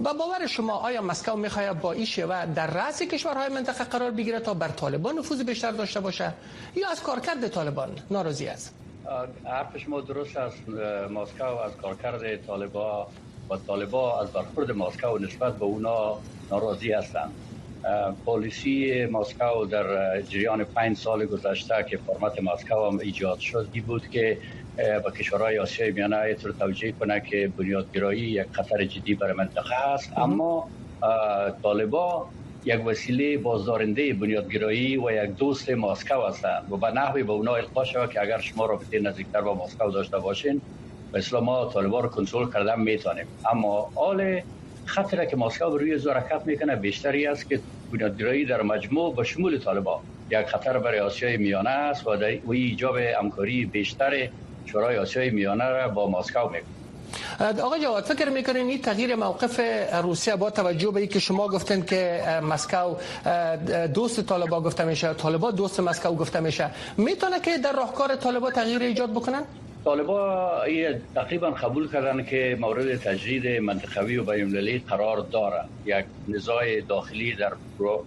با 0.00 0.12
باور 0.12 0.46
شما 0.46 0.72
آیا 0.72 1.02
مسکو 1.02 1.36
می‌خواهد 1.36 1.80
با 1.80 1.92
این 1.92 2.04
شیوه 2.04 2.46
در 2.46 2.66
رأس 2.66 3.02
کشورهای 3.02 3.48
منطقه 3.48 3.84
قرار 3.84 4.10
بگیره 4.10 4.40
تا 4.40 4.54
بر 4.54 4.68
طالبان 4.68 5.18
نفوذ 5.18 5.42
بیشتر 5.42 5.70
داشته 5.70 6.00
باشه 6.00 6.32
یا 6.76 6.90
از 6.90 7.02
کارکرد 7.02 7.48
طالبان 7.48 7.88
ناراضی 8.10 8.46
است؟ 8.46 8.74
حرف 9.44 9.78
شما 9.78 10.00
درست 10.00 10.36
است. 10.36 10.68
مسکو 11.10 11.44
از 11.44 11.72
کارکرد 11.82 12.46
طالبان 12.46 13.06
و 13.50 13.56
طالبان 13.66 14.22
از 14.22 14.32
برخورد 14.32 14.70
مسکو 14.70 15.18
نسبت 15.18 15.56
به 15.56 15.64
اونا 15.64 16.18
ناراضی 16.50 16.92
هستند. 16.92 17.32
پالیسی 18.24 19.06
مسکو 19.06 19.66
در 19.66 20.20
جریان 20.22 20.64
پنج 20.64 20.96
سال 20.96 21.26
گذشته 21.26 21.74
که 21.90 21.96
فرمت 21.96 22.32
مسکو 22.42 22.86
هم 22.86 22.98
ایجاد 22.98 23.38
شد 23.38 23.68
ای 23.72 23.80
بود 23.80 24.08
که 24.08 24.38
با 25.04 25.10
کشورهای 25.10 25.58
آسیای 25.58 25.90
میانه 25.90 26.34
طور 26.34 26.52
توجیه 26.52 26.92
کنه 26.92 27.22
که 27.30 27.52
بنیادگرایی 27.58 28.20
یک 28.20 28.46
خطر 28.52 28.84
جدی 28.84 29.14
برای 29.14 29.34
منطقه 29.34 29.74
است 29.88 30.18
اما 30.18 30.70
طالبا 31.62 32.30
یک 32.64 32.86
وسیله 32.86 33.38
بازدارنده 33.38 34.14
بنیادگرایی 34.14 34.96
و 34.96 35.10
یک 35.24 35.30
دوست 35.30 35.70
ماسکو 35.70 36.22
هستند 36.28 36.72
و 36.72 36.76
به 36.76 36.86
نحوی 36.90 37.22
به 37.22 37.32
اونا 37.32 37.54
القا 37.54 37.84
شود 37.84 38.10
که 38.12 38.20
اگر 38.22 38.38
شما 38.38 38.66
رابطه 38.66 39.00
نزدیکتر 39.00 39.40
با 39.40 39.54
ماسکو 39.54 39.90
داشته 39.90 40.18
باشین 40.18 40.62
به 41.12 41.18
اصلا 41.18 41.40
ما 41.40 41.66
طالبا 41.66 42.00
رو 42.00 42.08
کنترل 42.08 42.50
کردن 42.52 42.80
می‌تونیم. 42.80 43.26
اما 43.52 43.90
حال 44.96 45.04
خطر 45.04 45.24
که 45.24 45.36
مسکو 45.36 45.78
روی 45.78 45.98
زرکت 45.98 46.42
می‌کنه 46.46 46.76
بیشتری 46.76 47.26
است 47.26 47.48
که 47.48 47.60
بنیادگرایی 47.92 48.44
در 48.44 48.62
مجموع 48.62 49.14
با 49.14 49.24
شمول 49.24 49.58
طالبان. 49.58 50.00
یک 50.30 50.46
خطر 50.46 50.78
برای 50.78 51.00
آسیای 51.00 51.36
میانه 51.36 51.70
است 51.70 52.06
و 52.06 52.16
در 52.16 52.38
ایجاب 52.50 52.96
همکاری 52.96 53.66
بیشتر 53.66 54.28
شورای 54.66 54.98
آسیای 54.98 55.30
میانه 55.30 55.68
را 55.68 55.88
با 55.88 56.10
مسکو 56.10 56.48
می‌کنه. 56.48 57.62
آقای 57.62 57.80
جواد 57.82 58.04
فکر 58.04 58.28
می‌کنین 58.28 58.68
این 58.68 58.82
تغییر 58.82 59.14
موقف 59.14 59.60
روسیه 60.02 60.36
با 60.36 60.50
توجه 60.50 60.90
به 60.90 61.00
اینکه 61.00 61.18
شما 61.18 61.48
گفتن 61.48 61.82
که 61.82 62.22
مسکو 62.42 62.94
دوست 63.94 64.20
طالبان 64.20 64.62
گفته 64.62 64.84
میشه 64.84 65.14
طالبان 65.14 65.54
دوست 65.54 65.80
مسکو 65.80 66.14
گفته 66.14 66.40
میشه 66.40 66.70
می‌تونه 66.96 67.40
که 67.40 67.58
در 67.58 67.72
راهکار 67.72 68.16
طالبان 68.16 68.52
تغییر 68.52 68.82
ایجاد 68.82 69.10
بکنن؟ 69.10 69.42
طالبا 69.84 70.62
تقریبا 71.14 71.50
قبول 71.50 71.92
کردن 71.92 72.24
که 72.24 72.56
مورد 72.60 72.96
تجدید 72.96 73.60
منطقوی 73.60 74.16
و 74.16 74.24
بین‌المللی 74.24 74.78
قرار 74.78 75.26
داره 75.32 75.64
یک 75.86 76.04
نزاع 76.28 76.80
داخلی 76.80 77.34
در 77.34 77.52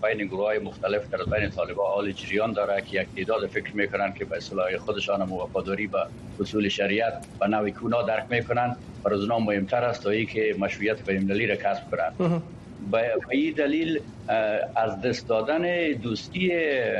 بین 0.03 0.27
گروه 0.27 0.45
های 0.45 0.59
مختلف 0.59 1.09
در 1.09 1.38
بین 1.38 1.49
طالبا 1.49 1.88
حال 1.88 2.12
جریان 2.12 2.53
داره 2.53 2.81
که 2.81 3.01
یک 3.01 3.07
تعداد 3.15 3.47
فکر 3.47 3.75
می‌کنن 3.75 4.13
که 4.13 4.25
به 4.25 4.38
اصطلاح 4.38 4.77
خودشان 4.77 5.21
وفاداری 5.21 5.88
به 5.88 5.99
اصول 6.39 6.69
شریعت 6.69 7.25
و 7.41 7.47
نوی 7.47 7.71
کونا 7.71 8.01
درک 8.01 8.25
می‌کنن. 8.29 8.75
و 9.03 9.13
از 9.13 9.27
مهمتر 9.29 9.83
است 9.83 10.03
تا 10.03 10.23
که 10.23 10.55
مشروعیت 10.59 11.05
بین‌المللی 11.05 11.47
را 11.47 11.55
کسب 11.55 11.91
کنند 11.91 12.43
به 12.91 13.12
این 13.29 13.53
دلیل 13.53 13.99
از 14.75 15.01
دست 15.01 15.27
دادن 15.27 15.91
دوستی 15.91 16.51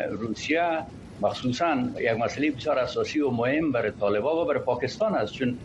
روسیه 0.10 0.80
مخصوصا 1.24 1.78
یک 2.00 2.12
مسئله 2.12 2.52
بسیار 2.52 2.80
اساسی 2.80 3.20
و 3.22 3.30
مهم 3.30 3.72
برای 3.72 3.92
طالبا 3.92 4.42
و 4.42 4.46
برای 4.46 4.60
پاکستان 4.60 5.16
است 5.16 5.34
چون 5.34 5.58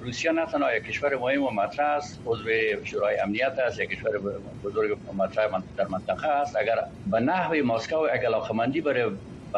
روسیه 0.00 0.32
نه 0.32 0.46
تنها 0.46 0.76
یک 0.76 0.82
کشور 0.82 1.16
مهم 1.16 1.42
و 1.42 1.50
مطرح 1.50 1.86
است 1.86 2.20
عضو 2.26 2.48
شورای 2.84 3.18
امنیت 3.18 3.58
است 3.58 3.80
یک 3.80 3.90
کشور 3.90 4.18
بزرگ 4.64 4.98
مطرح 5.16 5.62
در 5.76 5.86
منطقه 5.86 6.28
است. 6.28 6.56
اگر 6.56 6.78
به 7.06 7.20
نحو 7.20 7.54
مسکو 7.54 7.96
اگر 7.96 8.26
علاقمندی 8.26 8.80
برای 8.80 9.10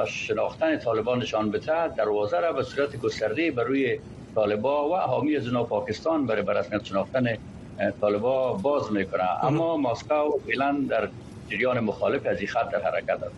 شناختن 0.07 0.79
طالبان 0.79 1.19
نشان 1.19 1.51
بده 1.51 1.89
دروازه 1.89 2.41
را 2.41 2.53
به 2.53 2.63
صورت 2.63 2.97
گسترده 2.97 3.51
بر 3.51 3.65
روی 3.65 3.99
طالبا 4.35 4.89
و 4.89 4.97
حامی 4.97 5.37
از 5.37 5.53
پاکستان 5.53 6.27
برای 6.27 6.43
برسمیت 6.43 6.85
شناختن 6.85 7.37
طالبا 8.01 8.53
باز 8.53 8.93
می‌کنه. 8.93 9.45
اما 9.45 9.77
مسکو 9.77 10.39
فعلا 10.47 10.85
در 10.89 11.09
جریان 11.51 11.81
مخالف 11.81 12.27
از 12.27 12.39
این 12.39 12.49
خط 12.49 12.71
در 12.71 12.83
حرکت 12.83 13.23
است. 13.23 13.35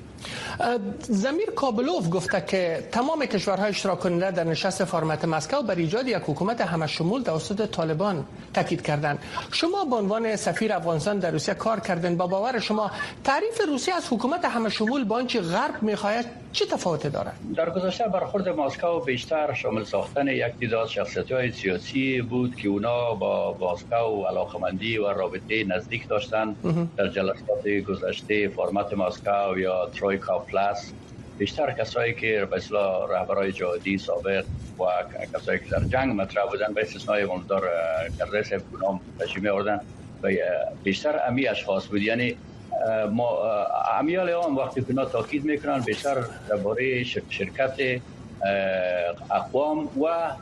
زمیر 1.01 1.51
کابلوف 1.57 2.11
گفته 2.11 2.45
که 2.47 2.89
تمام 2.93 3.27
کشورهای 3.27 3.69
اشتراک 3.69 4.01
کننده 4.01 4.31
در 4.31 4.45
نشست 4.45 4.85
فرمت 4.85 5.25
مسکو 5.25 5.63
بر 5.63 5.75
ایجاد 5.75 6.09
یک 6.09 6.17
حکومت 6.17 6.61
همه 6.61 6.87
شمول 6.87 7.23
توسط 7.23 7.71
طالبان 7.71 8.25
تاکید 8.55 8.83
کردند. 8.83 9.19
شما 9.53 9.85
به 9.85 9.97
عنوان 9.97 10.37
سفیر 10.37 10.73
افغانستان 10.73 11.19
در 11.19 11.31
روسیه 11.31 11.55
کار 11.55 11.81
کردن 11.81 12.17
با 12.17 12.27
باور 12.27 12.59
شما 12.59 12.91
تعریف 13.25 13.61
روسیه 13.69 13.95
از 13.95 14.13
حکومت 14.13 14.45
همه 14.45 14.69
شمول 14.69 15.05
با 15.05 15.17
آنچه 15.17 15.41
غرب 15.41 15.83
می‌خواهد 15.83 16.27
چه 16.53 16.67
تفاوتی 16.67 17.09
دارد؟ 17.09 17.35
در 17.57 17.71
گذشته 17.71 18.05
برخورد 18.09 18.49
مسکو 18.49 19.01
بیشتر 19.01 19.55
شامل 19.55 19.85
ساختن 19.85 20.29
یک 20.29 20.53
تعداد 20.61 20.89
شخصیت 20.89 21.33
های 21.33 21.53
سیاسی 21.53 22.23
بود 22.23 22.57
که 22.57 22.69
اونا 22.69 23.15
با 23.15 23.57
مسکو 23.61 24.25
علاقمندی 24.25 24.99
و 24.99 25.09
رابطه 25.09 25.65
نزدیک 25.65 26.09
داشتند 26.09 26.57
در 26.97 27.09
جلسات 27.09 27.69
گذشته 27.89 28.49
فرمت 28.49 28.95
مسکو 28.95 29.59
یا 29.59 29.91
ترویکا 29.95 30.39
پلاس 30.51 30.93
بیشتر 31.39 31.73
کسایی 31.73 32.15
که 32.15 32.47
به 32.51 32.57
اصطلاح 32.57 33.11
رهبرای 33.11 33.53
جهادی 33.53 33.99
سابق 33.99 34.45
و 34.79 34.85
کسایی 35.35 35.59
که 35.59 35.65
در 35.71 35.85
جنگ 35.85 36.21
مطرح 36.21 36.47
بودن 36.51 36.75
به 36.75 36.81
استثنای 36.81 37.25
مولدار 37.25 37.71
کرده 38.19 38.43
صاحب 38.43 38.63
کنام 38.73 39.01
تشریمی 39.21 39.49
آوردن 39.49 39.81
بیشتر 40.83 41.21
امی 41.29 41.49
اشخاص 41.49 41.89
بود. 41.89 42.03
یعنی 42.03 42.37
ما 43.11 43.43
امیال 43.99 44.31
هم 44.31 44.57
وقتی 44.57 44.85
که 44.85 44.95
تاکید 45.13 45.45
می‌کنن 45.45 45.81
بیشتر 45.81 46.25
درباره 46.49 47.05
شرکت 47.05 48.01
اقوام 49.31 49.91
و 50.03 50.33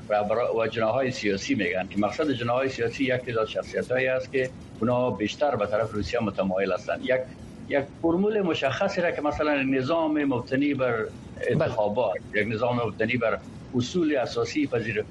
و 0.58 0.66
جناهای 0.66 1.10
سیاسی 1.10 1.54
میگن 1.54 1.86
که 1.86 1.98
مقصد 1.98 2.30
جناهای 2.30 2.68
سیاسی 2.68 3.04
یک 3.04 3.12
تعداد 3.12 3.46
شخصیت 3.46 3.90
هایی 3.90 4.06
است 4.06 4.32
که 4.32 4.50
اونا 4.80 5.10
بیشتر 5.10 5.56
به 5.56 5.66
طرف 5.66 5.90
روسیه 5.92 6.20
متمایل 6.20 6.72
هستند 6.72 7.00
یک 7.04 7.20
یک 7.68 7.84
فرمول 8.02 8.40
مشخصی 8.42 9.00
را 9.00 9.10
که 9.10 9.22
مثلا 9.22 9.62
نظام 9.62 10.24
مبتنی 10.24 10.74
بر 10.74 11.04
انتخابات 11.50 12.12
یک 12.34 12.48
نظام 12.48 12.76
مبتنی 12.86 13.16
بر 13.16 13.38
اصول 13.74 14.16
اساسی 14.16 14.66
پذیر 14.66 15.04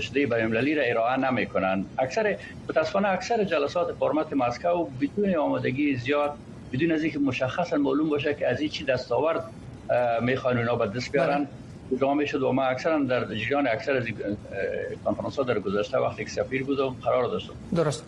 شده 0.00 0.26
بین 0.26 0.32
المللی 0.32 0.74
را 0.74 0.82
ارائه 0.82 1.16
نمی 1.16 1.46
کنند 1.46 1.86
اکثر 1.98 2.36
متاسفانه 2.68 3.08
اکثر 3.08 3.44
جلسات 3.44 3.86
فرمت 4.00 4.32
مسکو 4.32 4.90
بدون 5.00 5.36
آمادگی 5.36 5.96
زیاد 5.96 6.34
بدون 6.72 6.92
از 6.92 7.02
اینکه 7.02 7.18
مشخصا 7.18 7.76
معلوم 7.76 8.08
باشه 8.08 8.34
که 8.34 8.48
از 8.48 8.60
این 8.60 8.70
چی 8.70 8.84
دستاورد 8.84 9.44
می‌خوان 10.22 10.58
اونا 10.58 10.76
به 10.76 10.86
دست 10.86 11.12
بیارن. 11.12 11.48
جامعه 12.00 12.26
شد 12.26 12.42
و 12.42 12.52
ما 12.52 12.62
اکثرا 12.62 12.98
در 12.98 13.24
جریان 13.24 13.68
اکثر 13.68 13.96
از 13.96 14.04
کنفرانس 15.04 15.36
ها 15.36 15.42
در 15.42 15.58
گذشته 15.58 15.98
وقتی 15.98 16.24
که 16.24 16.30
سفیر 16.30 16.64
بودم 16.64 16.96
قرار 17.04 17.24
داشتم 17.24 17.52
درست. 17.74 18.04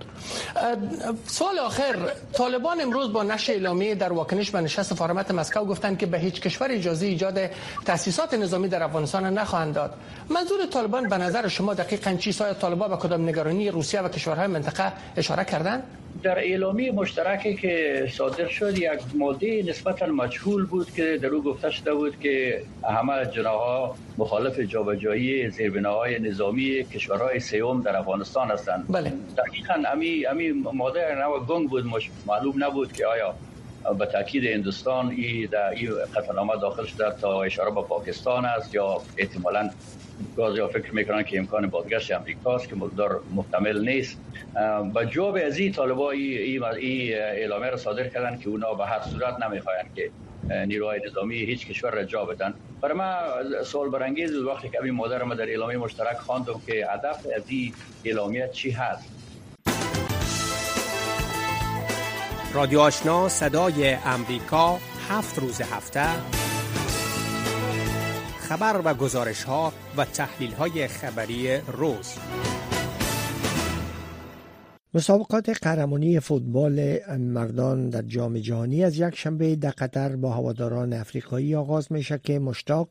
سوال 1.26 1.58
آخر 1.58 1.96
طالبان 2.32 2.80
امروز 2.80 3.12
با 3.12 3.22
نشر 3.22 3.52
اعلامیه 3.52 3.94
در 3.94 4.12
واکنش 4.12 4.50
به 4.50 4.60
نشست 4.60 4.94
فرمت 4.94 5.30
مسکو 5.30 5.64
گفتند 5.64 5.98
که 5.98 6.06
به 6.06 6.18
هیچ 6.18 6.40
کشور 6.40 6.68
اجازه 6.70 7.06
ایجاد 7.06 7.40
تاسیسات 7.84 8.34
نظامی 8.34 8.68
در 8.68 8.82
افغانستان 8.82 9.24
نخواهند 9.38 9.74
داد. 9.74 9.94
منظور 10.28 10.66
طالبان 10.66 11.08
به 11.08 11.18
نظر 11.18 11.48
شما 11.48 11.74
دقیقا 11.74 12.14
چی؟ 12.14 12.32
سایه 12.32 12.54
طالبان 12.54 12.90
به 12.90 12.96
کدام 12.96 13.28
نگرانی 13.28 13.70
روسیه 13.70 14.00
و 14.00 14.08
کشورهای 14.08 14.46
منطقه 14.46 14.92
اشاره 15.16 15.44
کردند 15.44 15.82
در 16.22 16.38
اعلامیه 16.38 16.92
مشترکی 16.92 17.54
که 17.54 18.06
صادر 18.12 18.48
شد 18.48 18.78
یک 18.78 19.00
ماده 19.14 19.62
نسبتا 19.62 20.06
مجهول 20.06 20.66
بود 20.66 20.92
که 20.94 21.18
در 21.22 21.28
او 21.28 21.42
گفته 21.42 21.70
شده 21.70 21.94
بود 21.94 22.20
که 22.20 22.62
همه 22.88 23.24
مخالف 24.18 24.61
جابجایی 24.61 25.50
زیربناهای 25.50 26.18
نظامی 26.18 26.85
کشورهای 26.85 27.40
سیوم 27.40 27.83
در 27.83 27.96
افغانستان 27.96 28.50
هستند. 28.50 28.85
بله. 28.88 29.12
دقیقا 29.37 29.74
امی 29.92 30.27
امی 30.27 30.53
ماده 30.53 31.14
نو 31.14 31.40
گنگ 31.40 31.70
بود 31.70 31.85
معلوم 32.27 32.64
نبود 32.64 32.92
که 32.92 33.07
آیا 33.07 33.35
به 33.98 34.07
تاکید 34.07 34.44
هندوستان 34.44 35.11
ای 35.11 35.46
در 35.46 35.70
این 35.70 35.90
قطعنامه 36.16 36.53
داخل 36.61 36.85
شده 36.85 37.11
تا 37.20 37.42
اشاره 37.42 37.70
به 37.70 37.83
پاکستان 37.83 38.44
است 38.44 38.74
یا 38.74 39.00
احتمالا 39.16 39.70
گاز 40.37 40.57
یا 40.57 40.68
فکر 40.68 40.94
می‌کنن 40.94 41.22
که 41.22 41.38
امکان 41.38 41.66
بازگشت 41.66 42.12
امریکاست 42.12 42.68
که 42.68 42.77
مقدار 42.77 43.20
محتمل 43.35 43.88
نیست. 43.88 44.18
و 44.94 45.05
جواب 45.05 45.38
از 45.46 45.59
این 45.59 45.72
طالبا 45.72 46.11
ای, 46.11 46.59
ای, 46.79 47.14
اعلامیه 47.14 47.70
را 47.70 47.77
صادر 47.77 48.09
کردن 48.09 48.38
که 48.38 48.48
اونا 48.48 48.74
به 48.74 48.87
هر 48.87 49.00
صورت 49.00 49.42
نمی‌خواین 49.42 49.85
که 49.96 50.11
نیروهای 50.66 51.00
نظامی 51.07 51.37
هیچ 51.37 51.66
کشور 51.66 51.90
را 51.90 52.04
جا 52.04 52.24
بدن. 52.24 52.54
برای 52.80 52.98
من 52.98 53.18
سوال 53.64 53.90
برانگیز 53.90 54.35
وقتی 54.35 54.68
که 54.68 54.83
این 54.83 54.94
مادر 54.94 55.22
ما 55.22 55.35
در 55.35 55.48
اعلامیه 55.48 55.78
مشترک 55.78 56.16
خواندم 56.16 56.61
که 56.66 56.87
هدف 56.90 57.26
از 57.37 57.42
این 57.48 57.74
اعلامیه 58.04 58.50
چی 58.52 58.70
هست. 58.70 59.14
رادیو 62.54 62.80
آشنا 62.80 63.28
صدای 63.28 63.94
امریکا 63.94 64.78
هفت 65.09 65.38
روز 65.38 65.61
هفته. 65.61 66.07
خبر 68.48 68.80
و 68.85 68.94
گزارش 68.94 69.44
ها 69.44 69.72
و 69.96 70.04
تحلیل 70.04 70.52
های 70.52 70.88
خبری 70.88 71.57
روز. 71.57 72.18
مسابقات 74.96 75.50
قهرمانی 75.62 76.20
فوتبال 76.20 76.98
مردان 77.18 77.88
در 77.88 78.02
جام 78.02 78.38
جهانی 78.38 78.85
از 78.85 78.98
یک 78.98 79.16
شنبه 79.16 79.57
در 79.57 79.70
قطر 79.70 80.16
با 80.16 80.30
هواداران 80.30 80.92
افریقایی 80.92 81.54
آغاز 81.54 81.92
میشه 81.92 82.20
که 82.24 82.38
مشتاق 82.38 82.88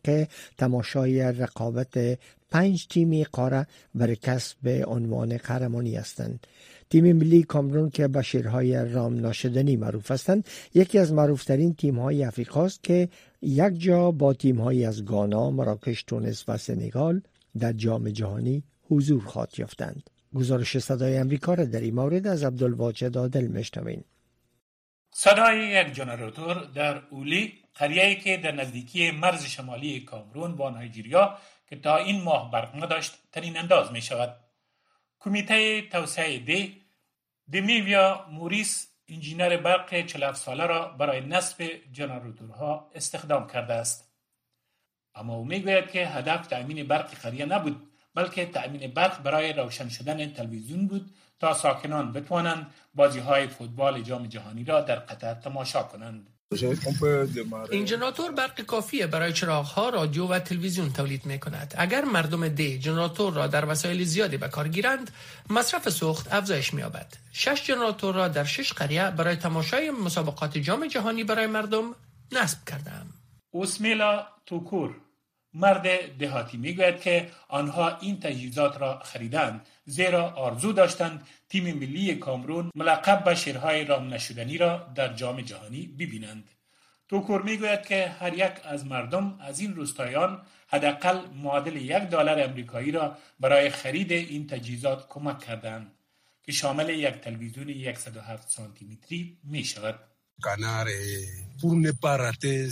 تماشای 0.57 1.21
رقابت 1.21 2.19
پنج 2.51 2.87
تیمی 2.87 3.23
قاره 3.23 3.67
برای 3.95 4.15
کسب 4.15 4.83
عنوان 4.87 5.37
قهرمانی 5.37 5.95
هستند 5.95 6.47
تیم 6.89 7.13
ملی 7.13 7.43
کامرون 7.43 7.89
که 7.89 8.07
به 8.07 8.21
شیرهای 8.21 8.85
رام 8.85 9.19
ناشدنی 9.19 9.75
معروف 9.75 10.11
هستند 10.11 10.47
یکی 10.73 10.99
از 10.99 11.13
معروفترین 11.13 11.73
تیم 11.73 11.99
های 11.99 12.23
افریقاست 12.23 12.83
که 12.83 13.09
یک 13.41 13.79
جا 13.79 14.11
با 14.11 14.33
تیم 14.33 14.61
های 14.61 14.85
از 14.85 15.05
گانا، 15.05 15.51
مراکش، 15.51 16.03
تونس 16.03 16.43
و 16.47 16.57
سنگال 16.57 17.21
در 17.59 17.73
جام 17.73 18.09
جهانی 18.09 18.63
حضور 18.89 19.23
خواهد 19.23 19.59
یافتند. 19.59 20.09
گزارش 20.35 20.77
صدای 20.79 21.17
امریکا 21.17 21.53
را 21.53 21.65
در 21.65 21.79
این 21.79 21.95
مورد 21.95 22.27
از 22.27 22.43
عبدالواجد 22.43 23.17
عادل 23.17 23.47
میشنوین. 23.47 24.03
صدای 25.11 25.67
یک 25.67 25.93
جنراتور 25.93 26.53
در 26.75 27.01
اولی 27.09 27.63
قریه‌ای 27.75 28.15
که 28.15 28.37
در 28.37 28.51
نزدیکی 28.51 29.11
مرز 29.11 29.45
شمالی 29.45 29.99
کامرون 29.99 30.55
با 30.55 30.69
نایجیریا 30.69 31.37
که 31.69 31.75
تا 31.75 31.97
این 31.97 32.21
ماه 32.21 32.51
برق 32.51 32.83
نداشت 32.83 33.13
ترین 33.31 33.57
انداز 33.57 33.91
می 33.91 34.01
شود. 34.01 34.35
کمیته 35.19 35.81
توسعه 35.81 36.37
دی 36.37 36.81
دمیویا 37.51 38.25
موریس 38.31 38.87
انجینر 39.09 39.57
برق 39.57 40.05
47 40.05 40.41
ساله 40.41 40.65
را 40.65 40.87
برای 40.87 41.21
نصب 41.21 41.69
جنراتورها 41.91 42.91
استخدام 42.95 43.47
کرده 43.47 43.73
است. 43.73 44.13
اما 45.15 45.35
او 45.35 45.45
می‌گوید 45.45 45.91
که 45.91 46.07
هدف 46.07 46.47
تأمین 46.47 46.87
برق 46.87 47.11
قریه 47.13 47.45
نبود 47.45 47.92
بلکه 48.15 48.45
تأمین 48.45 48.93
برق 48.93 49.23
برای 49.23 49.53
روشن 49.53 49.89
شدن 49.89 50.33
تلویزیون 50.33 50.87
بود 50.87 51.11
تا 51.39 51.53
ساکنان 51.53 52.11
بتوانند 52.11 52.67
بازی 52.95 53.19
های 53.19 53.47
فوتبال 53.47 54.01
جام 54.01 54.27
جهانی 54.27 54.63
را 54.63 54.81
در 54.81 54.95
قطر 54.95 55.33
تماشا 55.33 55.83
کنند. 55.83 56.29
این 57.71 57.85
جنراتور 57.85 58.31
برق 58.31 58.61
کافی 58.61 59.05
برای 59.05 59.33
چراغ 59.33 59.65
ها، 59.65 59.89
رادیو 59.89 60.27
و 60.27 60.39
تلویزیون 60.39 60.93
تولید 60.93 61.25
می 61.25 61.39
کند. 61.39 61.73
اگر 61.77 62.05
مردم 62.05 62.47
دی 62.47 62.79
جنراتور 62.79 63.33
را 63.33 63.47
در 63.47 63.65
وسایل 63.65 64.03
زیادی 64.03 64.37
به 64.37 64.47
کار 64.47 64.67
گیرند، 64.67 65.11
مصرف 65.49 65.89
سوخت 65.89 66.33
افزایش 66.33 66.73
می 66.73 66.81
یابد. 66.81 67.13
شش 67.31 67.63
جنراتور 67.63 68.15
را 68.15 68.27
در 68.27 68.43
شش 68.43 68.73
قریه 68.73 69.11
برای 69.11 69.35
تماشای 69.35 69.91
مسابقات 69.91 70.57
جام 70.57 70.87
جهانی 70.87 71.23
برای 71.23 71.47
مردم 71.47 71.95
نصب 72.31 72.57
کردم. 72.65 73.05
اوسمیلا 73.51 74.27
توکور 74.45 74.95
مرد 75.53 76.17
دهاتی 76.17 76.57
می‌گوید 76.57 77.01
که 77.01 77.29
آنها 77.47 77.97
این 77.97 78.19
تجهیزات 78.19 78.81
را 78.81 78.99
خریدند 78.99 79.67
زیرا 79.85 80.29
آرزو 80.29 80.73
داشتند 80.73 81.27
تیم 81.49 81.63
ملی 81.63 82.15
کامرون 82.15 82.71
ملقب 82.75 83.23
به 83.23 83.35
شیرهای 83.35 83.85
رام 83.85 84.13
نشدنی 84.13 84.57
را 84.57 84.91
در 84.95 85.13
جام 85.13 85.41
جهانی 85.41 85.87
ببینند 85.87 86.49
توکور 87.09 87.41
می‌گوید 87.41 87.85
که 87.85 88.07
هر 88.07 88.33
یک 88.33 88.51
از 88.63 88.85
مردم 88.85 89.39
از 89.41 89.59
این 89.59 89.75
روستایان 89.75 90.41
حداقل 90.67 91.19
معادل 91.43 91.75
یک 91.75 91.91
دلار 91.91 92.41
امریکایی 92.41 92.91
را 92.91 93.17
برای 93.39 93.69
خرید 93.69 94.11
این 94.11 94.47
تجهیزات 94.47 95.07
کمک 95.09 95.39
کردند 95.39 95.91
که 96.43 96.51
شامل 96.51 96.89
یک 96.89 97.13
تلویزیون 97.13 97.93
107 97.93 98.49
سانتی 98.49 98.85
متری 98.85 99.37
می 99.43 99.63
شود. 99.63 100.12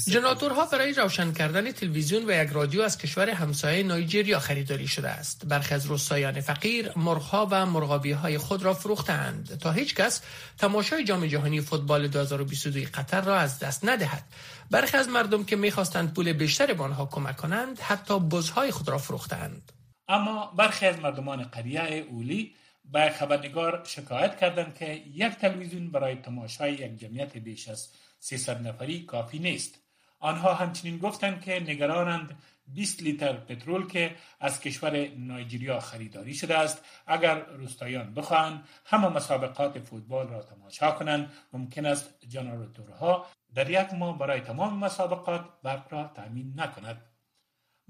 جنراتورها 0.09 0.65
برای 0.65 0.93
روشن 0.93 1.33
کردن 1.33 1.71
تلویزیون 1.71 2.29
و 2.29 2.43
یک 2.43 2.49
رادیو 2.49 2.81
از 2.81 2.97
کشور 2.97 3.29
همسایه 3.29 3.83
نایجریا 3.83 4.39
خریداری 4.39 4.87
شده 4.87 5.09
است. 5.09 5.45
برخی 5.45 5.75
از 5.75 5.85
روستایان 5.85 6.41
فقیر 6.41 6.91
مرغها 6.95 7.47
و 7.51 7.65
مرغابی 7.65 8.11
های 8.11 8.37
خود 8.37 8.63
را 8.63 8.73
فروختند 8.73 9.57
تا 9.61 9.71
هیچ 9.71 9.95
کس 9.95 10.21
تماشای 10.57 11.03
جام 11.03 11.25
جهانی 11.25 11.61
فوتبال 11.61 12.07
2022 12.07 12.79
قطر 12.93 13.21
را 13.21 13.37
از 13.37 13.59
دست 13.59 13.85
ندهد. 13.85 14.23
برخی 14.71 14.97
از 14.97 15.07
مردم 15.07 15.43
که 15.43 15.55
می‌خواستند 15.55 16.13
پول 16.13 16.33
بیشتر 16.33 16.73
به 16.73 16.83
آنها 16.83 17.05
کمک 17.05 17.37
کنند 17.37 17.79
حتی 17.79 18.19
بزهای 18.19 18.71
خود 18.71 18.89
را 18.89 18.97
فروختند. 18.97 19.71
اما 20.07 20.53
برخی 20.57 20.85
از 20.85 20.99
مردمان 20.99 21.43
قریه 21.43 21.81
اولی 21.81 22.55
به 22.91 23.09
خبرنگار 23.09 23.83
شکایت 23.85 24.37
کردند 24.37 24.75
که 24.75 24.93
یک 24.93 25.31
تلویزیون 25.31 25.91
برای 25.91 26.15
تماشای 26.15 26.73
یک 26.73 26.97
جمعیت 26.97 27.37
بیش 27.37 27.67
از 27.67 27.89
300 28.19 28.67
نفری 28.67 29.03
کافی 29.03 29.39
نیست. 29.39 29.79
آنها 30.19 30.53
همچنین 30.53 30.97
گفتند 30.97 31.41
که 31.41 31.59
نگرانند 31.59 32.37
20 32.67 33.03
لیتر 33.03 33.33
پترول 33.33 33.87
که 33.87 34.15
از 34.39 34.59
کشور 34.59 35.07
نایجیریا 35.07 35.79
خریداری 35.79 36.33
شده 36.33 36.57
است. 36.57 36.85
اگر 37.07 37.39
روستایان 37.45 38.13
بخواهند 38.13 38.63
همه 38.85 39.07
مسابقات 39.07 39.79
فوتبال 39.79 40.27
را 40.27 40.41
تماشا 40.41 40.91
کنند. 40.91 41.31
ممکن 41.53 41.85
است 41.85 42.25
جنراتورها 42.29 43.25
در 43.55 43.69
یک 43.69 43.93
ماه 43.93 44.17
برای 44.17 44.41
تمام 44.41 44.77
مسابقات 44.77 45.45
برق 45.63 45.93
را 45.93 46.11
تأمین 46.15 46.53
نکند. 46.55 47.10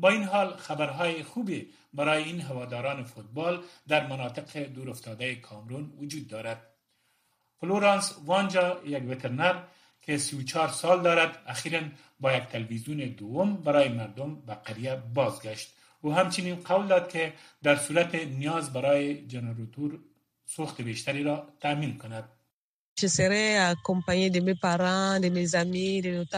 با 0.02 0.10
این 0.10 0.24
حال 0.24 0.56
خبرهای 0.56 1.24
خوبی 1.24 1.70
برای 1.94 2.24
این 2.24 2.42
هواداران 2.42 3.04
فوتبال 3.04 3.64
در 3.88 4.08
مناطق 4.08 4.58
دورافتاده 4.60 5.36
کامرون 5.36 5.94
وجود 5.98 6.28
دارد. 6.28 6.68
فلورانس 7.60 8.16
وانجا 8.26 8.82
یک 8.86 9.10
وترنر 9.10 9.64
که 10.02 10.18
34 10.18 10.68
سال 10.68 11.02
دارد 11.02 11.44
اخیرا 11.48 11.82
با 12.20 12.34
یک 12.34 12.44
تلویزیون 12.44 12.98
دوم 12.98 13.56
برای 13.56 13.90
مردم 13.90 14.36
به 14.36 14.54
قریه 14.56 14.96
بازگشت 14.96 15.74
او 16.02 16.14
همچنین 16.14 16.56
قول 16.56 16.88
داد 16.88 17.10
که 17.10 17.34
در 17.64 17.76
صورت 17.76 18.16
نیاز 18.16 18.74
برای 18.74 19.28
جنراتور 19.28 20.00
سوخت 20.46 20.82
بیشتری 20.82 21.24
را 21.24 21.48
تأمین 21.60 21.98
کند 21.98 22.30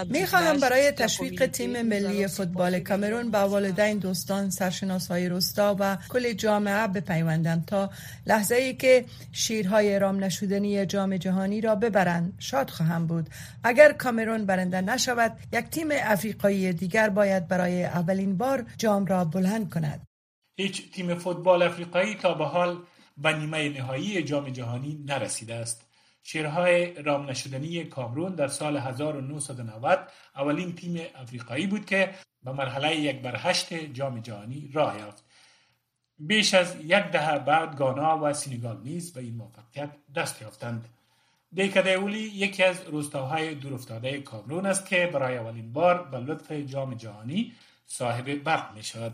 می 0.10 0.26
خواهم 0.26 0.60
برای 0.60 0.92
تشویق 0.92 1.46
تیم 1.46 1.82
ملی 1.82 2.28
فوتبال 2.28 2.80
کامرون 2.80 3.32
با 3.32 3.50
والدین 3.50 3.98
دوستان 3.98 4.50
سرشناس 4.50 5.08
های 5.08 5.30
روستا 5.30 5.76
و 5.80 5.98
کل 6.10 6.34
جامعه 6.34 6.88
بپیوندم 6.88 7.64
تا 7.68 7.90
لحظه 8.28 8.56
ای 8.56 8.74
که 8.74 9.06
شیرهای 9.32 10.00
رام 10.00 10.24
نشدنی 10.24 10.86
جام 10.86 11.18
جهانی 11.18 11.62
را 11.62 11.76
ببرند. 11.76 12.34
شاد 12.40 12.70
خواهم 12.70 13.08
بود. 13.08 13.30
اگر 13.64 13.92
کامرون 13.92 14.46
برنده 14.46 14.82
نشود 14.82 15.38
یک 15.54 15.66
تیم 15.66 15.88
افریقایی 15.92 16.74
دیگر 16.74 17.10
باید 17.10 17.48
برای 17.48 17.84
اولین 17.86 18.38
بار 18.38 18.66
جام 18.78 19.06
را 19.06 19.26
بلند 19.26 19.70
کند. 19.70 20.08
هیچ 20.56 20.92
تیم 20.92 21.16
فوتبال 21.16 21.62
افریقایی 21.62 22.16
تا 22.16 22.34
به 22.34 22.46
حال 22.46 22.78
به 23.18 23.38
نیمه 23.38 23.70
نهایی 23.70 24.24
جام 24.24 24.50
جهانی 24.50 25.04
نرسیده 25.08 25.56
است. 25.56 25.93
شیرهای 26.24 26.94
رام 26.94 27.30
نشدنی 27.30 27.84
کامرون 27.84 28.36
در 28.36 28.48
سال 28.48 28.78
1990 28.78 30.12
اولین 30.36 30.76
تیم 30.76 31.06
افریقایی 31.16 31.68
بود 31.68 31.86
که 31.86 32.14
به 32.44 32.52
مرحله 32.52 32.96
یک 32.96 33.22
بر 33.22 33.36
هشت 33.38 33.74
جام 33.74 34.20
جهانی 34.20 34.70
راه 34.74 35.00
یافت. 35.00 35.24
بیش 36.20 36.54
از 36.54 36.76
یک 36.76 37.04
دهه 37.04 37.40
بعد 37.40 37.78
گانا 37.78 38.20
و 38.24 38.34
سینگال 38.34 38.82
نیز 38.84 39.14
به 39.14 39.22
این 39.22 39.36
موفقیت 39.36 39.90
دست 40.16 40.42
یافتند. 40.42 40.90
اولی 41.58 42.20
یکی 42.20 42.64
از 42.64 42.84
روستاهای 42.88 43.56
دورافتاده 43.56 44.22
کامرون 44.22 44.66
است 44.66 44.86
که 44.86 45.10
برای 45.14 45.38
اولین 45.38 45.74
بار 45.74 46.04
به 46.04 46.20
لطف 46.20 46.52
جام 46.52 46.94
جهانی 46.94 47.54
صاحب 47.86 48.44
برق 48.44 48.76
می 48.76 48.84
شود. 48.84 49.12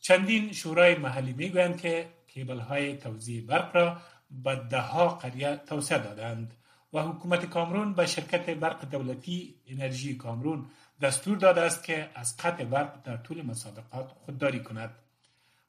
چندین 0.00 0.52
شورای 0.52 0.94
محلی 0.94 1.32
می 1.32 1.48
گویند 1.48 1.80
که 1.80 2.08
کیبل 2.26 2.58
های 2.58 2.96
توزیع 2.96 3.46
برق 3.46 3.76
را 3.76 3.96
به 4.30 4.56
دهها 4.70 5.08
قریه 5.08 5.56
توسعه 5.56 5.98
دادند 5.98 6.54
و 6.92 7.02
حکومت 7.02 7.44
کامرون 7.44 7.94
به 7.94 8.06
شرکت 8.06 8.50
برق 8.50 8.90
دولتی 8.90 9.54
انرژی 9.66 10.14
کامرون 10.16 10.66
دستور 11.00 11.36
داده 11.36 11.60
است 11.60 11.84
که 11.84 12.10
از 12.14 12.36
قطع 12.36 12.64
برق 12.64 13.02
در 13.02 13.16
طول 13.16 13.42
مسابقات 13.42 14.12
خودداری 14.24 14.60
کند. 14.60 14.90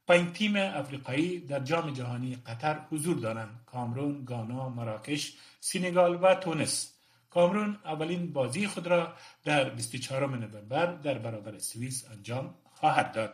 پنج 0.08 0.32
تیم 0.38 0.56
افریقایی 0.56 1.39
در 1.39 1.60
جام 1.60 1.93
جهانی 1.93 2.36
قطر 2.36 2.80
حضور 2.91 3.17
دارند. 3.17 3.60
کامرون، 3.65 4.26
گانا، 4.26 4.69
مراکش، 4.69 5.34
سینگال 5.60 6.24
و 6.24 6.36
تونس. 6.36 6.93
کامرون 7.30 7.78
اولین 7.86 8.34
بازی 8.34 8.67
خود 8.67 8.88
را 8.88 9.13
در 9.43 9.69
24 9.69 10.38
نوامبر 10.38 10.86
در 10.86 11.17
برابر 11.17 11.58
سوئیس 11.60 12.06
انجام 12.12 12.54
خواهد 12.63 13.12
داد. 13.12 13.34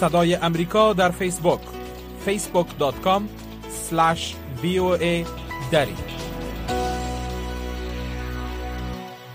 صدای 0.00 0.34
امریکا 0.34 0.92
در 0.92 1.10
فیسبوک. 1.10 1.60
facebook.com 2.26 3.22
voa 4.62 5.26
دری. 5.72 5.94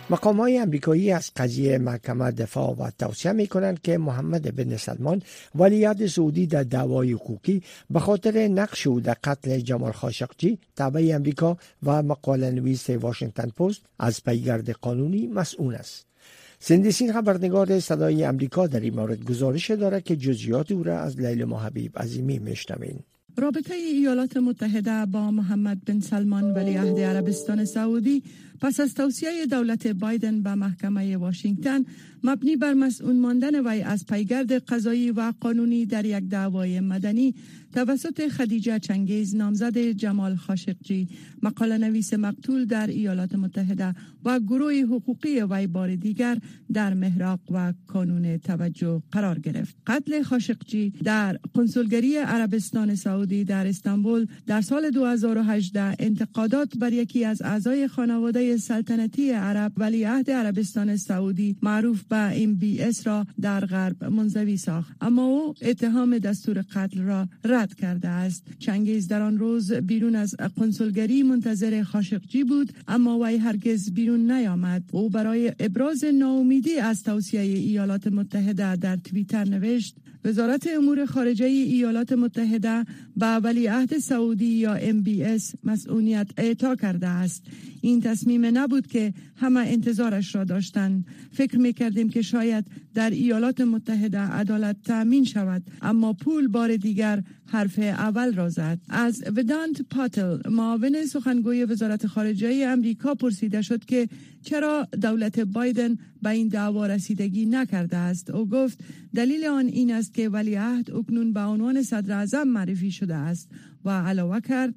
مقام 0.09 0.39
های 0.39 0.57
امریکایی 0.57 1.11
از 1.11 1.31
قضیه 1.35 1.77
محکمه 1.77 2.31
دفاع 2.31 2.75
و 2.75 2.91
توصیه 2.99 3.31
می 3.31 3.47
کنند 3.47 3.81
که 3.81 3.97
محمد 3.97 4.55
بن 4.55 4.77
سلمان 4.77 5.21
ولیعهد 5.55 6.07
سعودی 6.07 6.47
در 6.47 6.63
دعوای 6.63 7.11
حقوقی 7.11 7.61
به 7.89 7.99
خاطر 7.99 8.47
نقش 8.47 8.87
او 8.87 8.99
در 8.99 9.17
قتل 9.23 9.59
جمال 9.59 9.91
خاشقچی 9.91 10.59
تابع 10.75 11.11
امریکا 11.15 11.57
و 11.83 12.03
مقاله 12.03 12.51
نویس 12.51 12.89
واشنگتن 12.89 13.49
پست 13.49 13.81
از 13.99 14.23
پیگرد 14.23 14.69
قانونی 14.69 15.27
مسئول 15.27 15.75
است. 15.75 16.14
سندسین 16.59 17.13
خبرنگار 17.13 17.79
صدای 17.79 18.23
امریکا 18.23 18.67
در 18.67 18.79
این 18.79 18.95
مورد 18.95 19.23
گزارش 19.23 19.71
دارد 19.71 20.03
که 20.03 20.15
جزئیات 20.15 20.71
او 20.71 20.83
را 20.83 20.99
از 20.99 21.19
لیل 21.19 21.45
محبیب 21.45 21.99
عظیمی 21.99 22.39
میشنویم. 22.39 23.03
رابطه 23.37 23.73
ایالات 23.73 24.37
متحده 24.37 25.05
با 25.05 25.31
محمد 25.31 25.85
بن 25.85 25.99
سلمان 25.99 26.51
ولیعهد 26.51 26.99
عربستان 26.99 27.65
سعودی 27.65 28.23
پس 28.61 28.79
از 28.79 28.93
توصیه 28.93 29.45
دولت 29.45 29.87
بایدن 29.87 30.41
به 30.43 30.55
محکمه 30.55 31.17
واشنگتن 31.17 31.83
مبنی 32.23 32.55
بر 32.55 32.73
مسئول 32.73 33.15
ماندن 33.15 33.67
وی 33.67 33.81
از 33.81 34.05
پیگرد 34.05 34.51
قضایی 34.51 35.11
و 35.11 35.33
قانونی 35.39 35.85
در 35.85 36.05
یک 36.05 36.23
دعوای 36.29 36.79
مدنی 36.79 37.35
توسط 37.73 38.27
خدیجه 38.27 38.79
چنگیز 38.79 39.35
نامزد 39.35 39.77
جمال 39.77 40.35
خاشقجی 40.35 41.07
مقاله 41.43 41.77
نویس 41.77 42.13
مقتول 42.13 42.65
در 42.65 42.87
ایالات 42.87 43.35
متحده 43.35 43.95
و 44.25 44.39
گروه 44.39 44.73
حقوقی 44.73 45.41
وی 45.41 45.67
بار 45.67 45.95
دیگر 45.95 46.37
در 46.73 46.93
محراق 46.93 47.39
و 47.51 47.73
کانون 47.87 48.37
توجه 48.37 49.01
قرار 49.11 49.39
گرفت. 49.39 49.75
قتل 49.87 50.23
خاشقجی 50.23 50.93
در 51.03 51.39
کنسولگری 51.53 52.17
عربستان 52.17 52.95
سعودی 52.95 53.43
در 53.43 53.67
استانبول 53.67 54.27
در 54.47 54.61
سال 54.61 54.89
2018 54.89 55.95
انتقادات 55.99 56.77
بر 56.77 56.93
یکی 56.93 57.25
از 57.25 57.41
اعضای 57.41 57.87
خانواده 57.87 58.44
سلطنتی 58.57 59.31
عرب 59.31 59.71
ولیعهد 59.77 60.31
عربستان 60.31 60.97
سعودی 60.97 61.55
معروف 61.61 62.03
به 62.03 62.43
ام 62.43 62.55
بی 62.55 62.81
اس 62.81 63.07
را 63.07 63.25
در 63.41 63.65
غرب 63.65 64.03
منزوی 64.03 64.57
ساخت. 64.57 64.95
اما 65.01 65.25
او 65.25 65.53
اتهام 65.61 66.17
دستور 66.17 66.61
قتل 66.73 67.01
را 67.01 67.27
رد 67.43 67.73
کرده 67.73 68.07
است. 68.07 68.43
چنگیز 68.59 69.07
در 69.07 69.21
آن 69.21 69.37
روز 69.37 69.73
بیرون 69.73 70.15
از 70.15 70.35
کنسولگری 70.59 71.23
منتظر 71.23 71.83
خاشقجی 71.83 72.43
بود 72.43 72.73
اما 72.87 73.19
وی 73.19 73.37
هرگز 73.37 73.91
بیرون 73.91 74.31
نیامد. 74.31 74.83
او 74.91 75.09
برای 75.09 75.53
ابراز 75.59 76.03
ناامیدی 76.03 76.75
از 76.77 77.03
توصیه 77.03 77.41
ایالات 77.41 78.07
متحده 78.07 78.75
در 78.75 78.95
توییتر 78.95 79.43
نوشت 79.43 79.95
وزارت 80.25 80.67
امور 80.67 81.05
خارجه 81.05 81.45
ایالات 81.45 82.11
متحده 82.11 82.85
به 83.17 83.25
ولیعهد 83.25 83.97
سعودی 83.97 84.45
یا 84.45 84.79
MBS 84.79 85.55
مسئولیت 85.63 86.27
اعطا 86.37 86.75
کرده 86.75 87.07
است. 87.07 87.43
این 87.81 88.01
تصمیم 88.01 88.57
نبود 88.57 88.87
که 88.87 89.13
همه 89.35 89.59
انتظارش 89.59 90.35
را 90.35 90.43
داشتند. 90.43 91.05
فکر 91.31 91.57
می 91.57 91.73
کردیم 91.73 92.09
که 92.09 92.21
شاید 92.21 92.65
در 92.93 93.09
ایالات 93.09 93.61
متحده 93.61 94.19
عدالت 94.19 94.75
تأمین 94.83 95.23
شود 95.23 95.63
اما 95.81 96.13
پول 96.13 96.47
بار 96.47 96.75
دیگر 96.77 97.23
حرف 97.45 97.79
اول 97.79 98.33
را 98.33 98.49
زد. 98.49 98.79
از 98.89 99.23
ودانت 99.35 99.81
پاتل 99.81 100.49
معاون 100.49 101.05
سخنگوی 101.05 101.65
وزارت 101.65 102.07
خارجه 102.07 102.65
امریکا 102.67 103.15
پرسیده 103.15 103.61
شد 103.61 103.85
که 103.85 104.09
چرا 104.45 104.87
دولت 105.01 105.39
بایدن 105.39 105.95
به 106.21 106.29
این 106.29 106.47
دعوا 106.47 106.87
رسیدگی 106.87 107.45
نکرده 107.45 107.97
است؟ 107.97 108.29
او 108.29 108.49
گفت 108.49 108.79
دلیل 109.15 109.45
آن 109.45 109.65
این 109.65 109.91
است 109.91 110.13
که 110.13 110.29
ولیعهد 110.29 110.91
اکنون 110.91 111.33
به 111.33 111.39
عنوان 111.39 111.81
صدر 111.83 112.13
اعظم 112.13 112.47
معرفی 112.47 112.91
شده 112.91 113.15
است 113.15 113.51
و 113.85 113.89
علاوه 113.89 114.39
کرد 114.39 114.73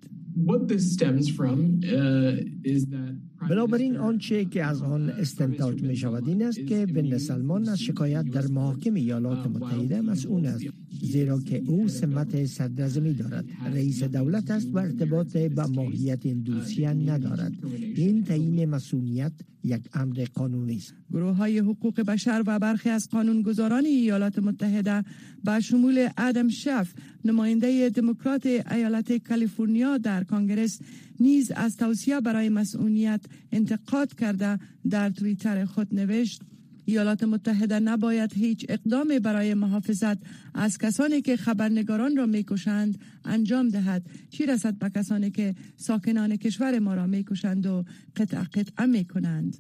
بنابراین 3.51 3.97
آنچه 3.97 4.45
که 4.45 4.65
از 4.65 4.83
آن 4.83 5.11
استنتاج 5.11 5.83
می 5.83 5.97
شود 5.97 6.29
این 6.29 6.43
است 6.43 6.67
که 6.67 6.87
بن 6.87 7.19
سلمان 7.19 7.69
از 7.69 7.81
شکایت 7.81 8.25
در 8.31 8.47
محاکم 8.47 8.95
ایالات 8.95 9.47
متحده 9.47 10.01
مسئول 10.01 10.47
است. 10.47 10.65
زیرا 11.03 11.41
که 11.41 11.63
او 11.67 11.89
سمت 11.89 12.45
صدرزمی 12.45 13.13
دارد. 13.13 13.45
رئیس 13.75 14.03
دولت 14.03 14.51
است 14.51 14.69
و 14.73 14.79
ارتباط 14.79 15.37
به 15.37 15.67
ماهیت 15.67 16.27
این 16.27 16.41
دوسیه 16.41 16.89
ندارد. 16.91 17.53
این 17.97 18.25
تعیین 18.25 18.65
مسئولیت 18.65 19.33
یک 19.65 19.83
امر 19.95 20.25
قانونی 20.35 20.77
است. 20.77 20.95
گروه 21.13 21.37
های 21.37 21.59
حقوق 21.59 22.01
بشر 22.01 22.43
و 22.47 22.59
برخی 22.59 22.89
از 22.89 23.09
قانونگذاران 23.09 23.85
ایالات 23.85 24.39
متحده 24.39 25.05
با 25.45 25.61
شمول 25.61 26.09
ادم 26.17 26.49
شف 26.49 26.93
نماینده 27.25 27.91
دموکرات 27.91 28.47
ایالت 28.47 29.13
کالیفرنیا 29.29 29.99
در 29.99 30.25
کانگرس 30.25 30.81
نیز 31.21 31.51
از 31.51 31.77
توصیه 31.77 32.21
برای 32.21 32.49
مسئولیت 32.49 33.21
انتقاد 33.53 34.15
کرده 34.15 34.59
در 34.91 35.11
توییتر 35.11 35.65
خود 35.65 35.95
نوشت. 35.95 36.43
ایالات 36.89 37.23
متحده 37.23 37.81
نباید 37.81 38.33
هیچ 38.33 38.67
اقدامی 38.69 39.19
برای 39.19 39.55
محافظت 39.55 40.19
از 40.55 40.79
کسانی 40.79 41.21
که 41.21 41.37
خبرنگاران 41.37 42.17
را 42.17 42.27
می‌کشند 42.27 42.99
انجام 43.25 43.69
دهد. 43.69 44.03
چی 44.31 44.47
رسد 44.47 44.75
به 44.75 44.91
کسانی 44.91 45.31
که 45.31 45.55
ساکنان 45.77 46.37
کشور 46.37 46.79
ما 46.79 46.95
را 46.95 47.07
می‌کشند 47.07 47.67
و 47.67 47.85
قطع 48.17 48.43
قطعه 48.43 48.87
می‌کنند؟ 48.87 49.57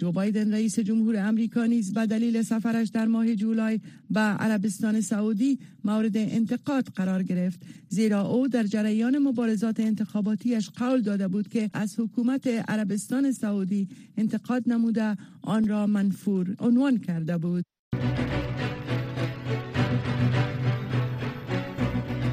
جو 0.00 0.12
بایدن 0.12 0.52
رئیس 0.52 0.78
جمهور 0.78 1.16
امریکا 1.16 1.66
نیز 1.66 1.92
به 1.92 2.06
دلیل 2.06 2.42
سفرش 2.42 2.88
در 2.88 3.06
ماه 3.06 3.34
جولای 3.34 3.80
به 4.10 4.20
عربستان 4.20 5.00
سعودی 5.00 5.58
مورد 5.84 6.16
انتقاد 6.16 6.84
قرار 6.84 7.22
گرفت. 7.22 7.60
زیرا 7.88 8.26
او 8.26 8.48
در 8.48 8.62
جریان 8.62 9.18
مبارزات 9.18 9.80
انتخاباتیش 9.80 10.70
قول 10.70 11.00
داده 11.02 11.28
بود 11.28 11.48
که 11.48 11.70
از 11.74 12.00
حکومت 12.00 12.46
عربستان 12.46 13.32
سعودی 13.32 13.88
انتقاد 14.16 14.62
نموده 14.66 15.16
آن 15.42 15.68
را 15.68 15.86
منفور 15.86 16.56
عنوان 16.58 16.98
کرده 16.98 17.38
بود. 17.38 17.64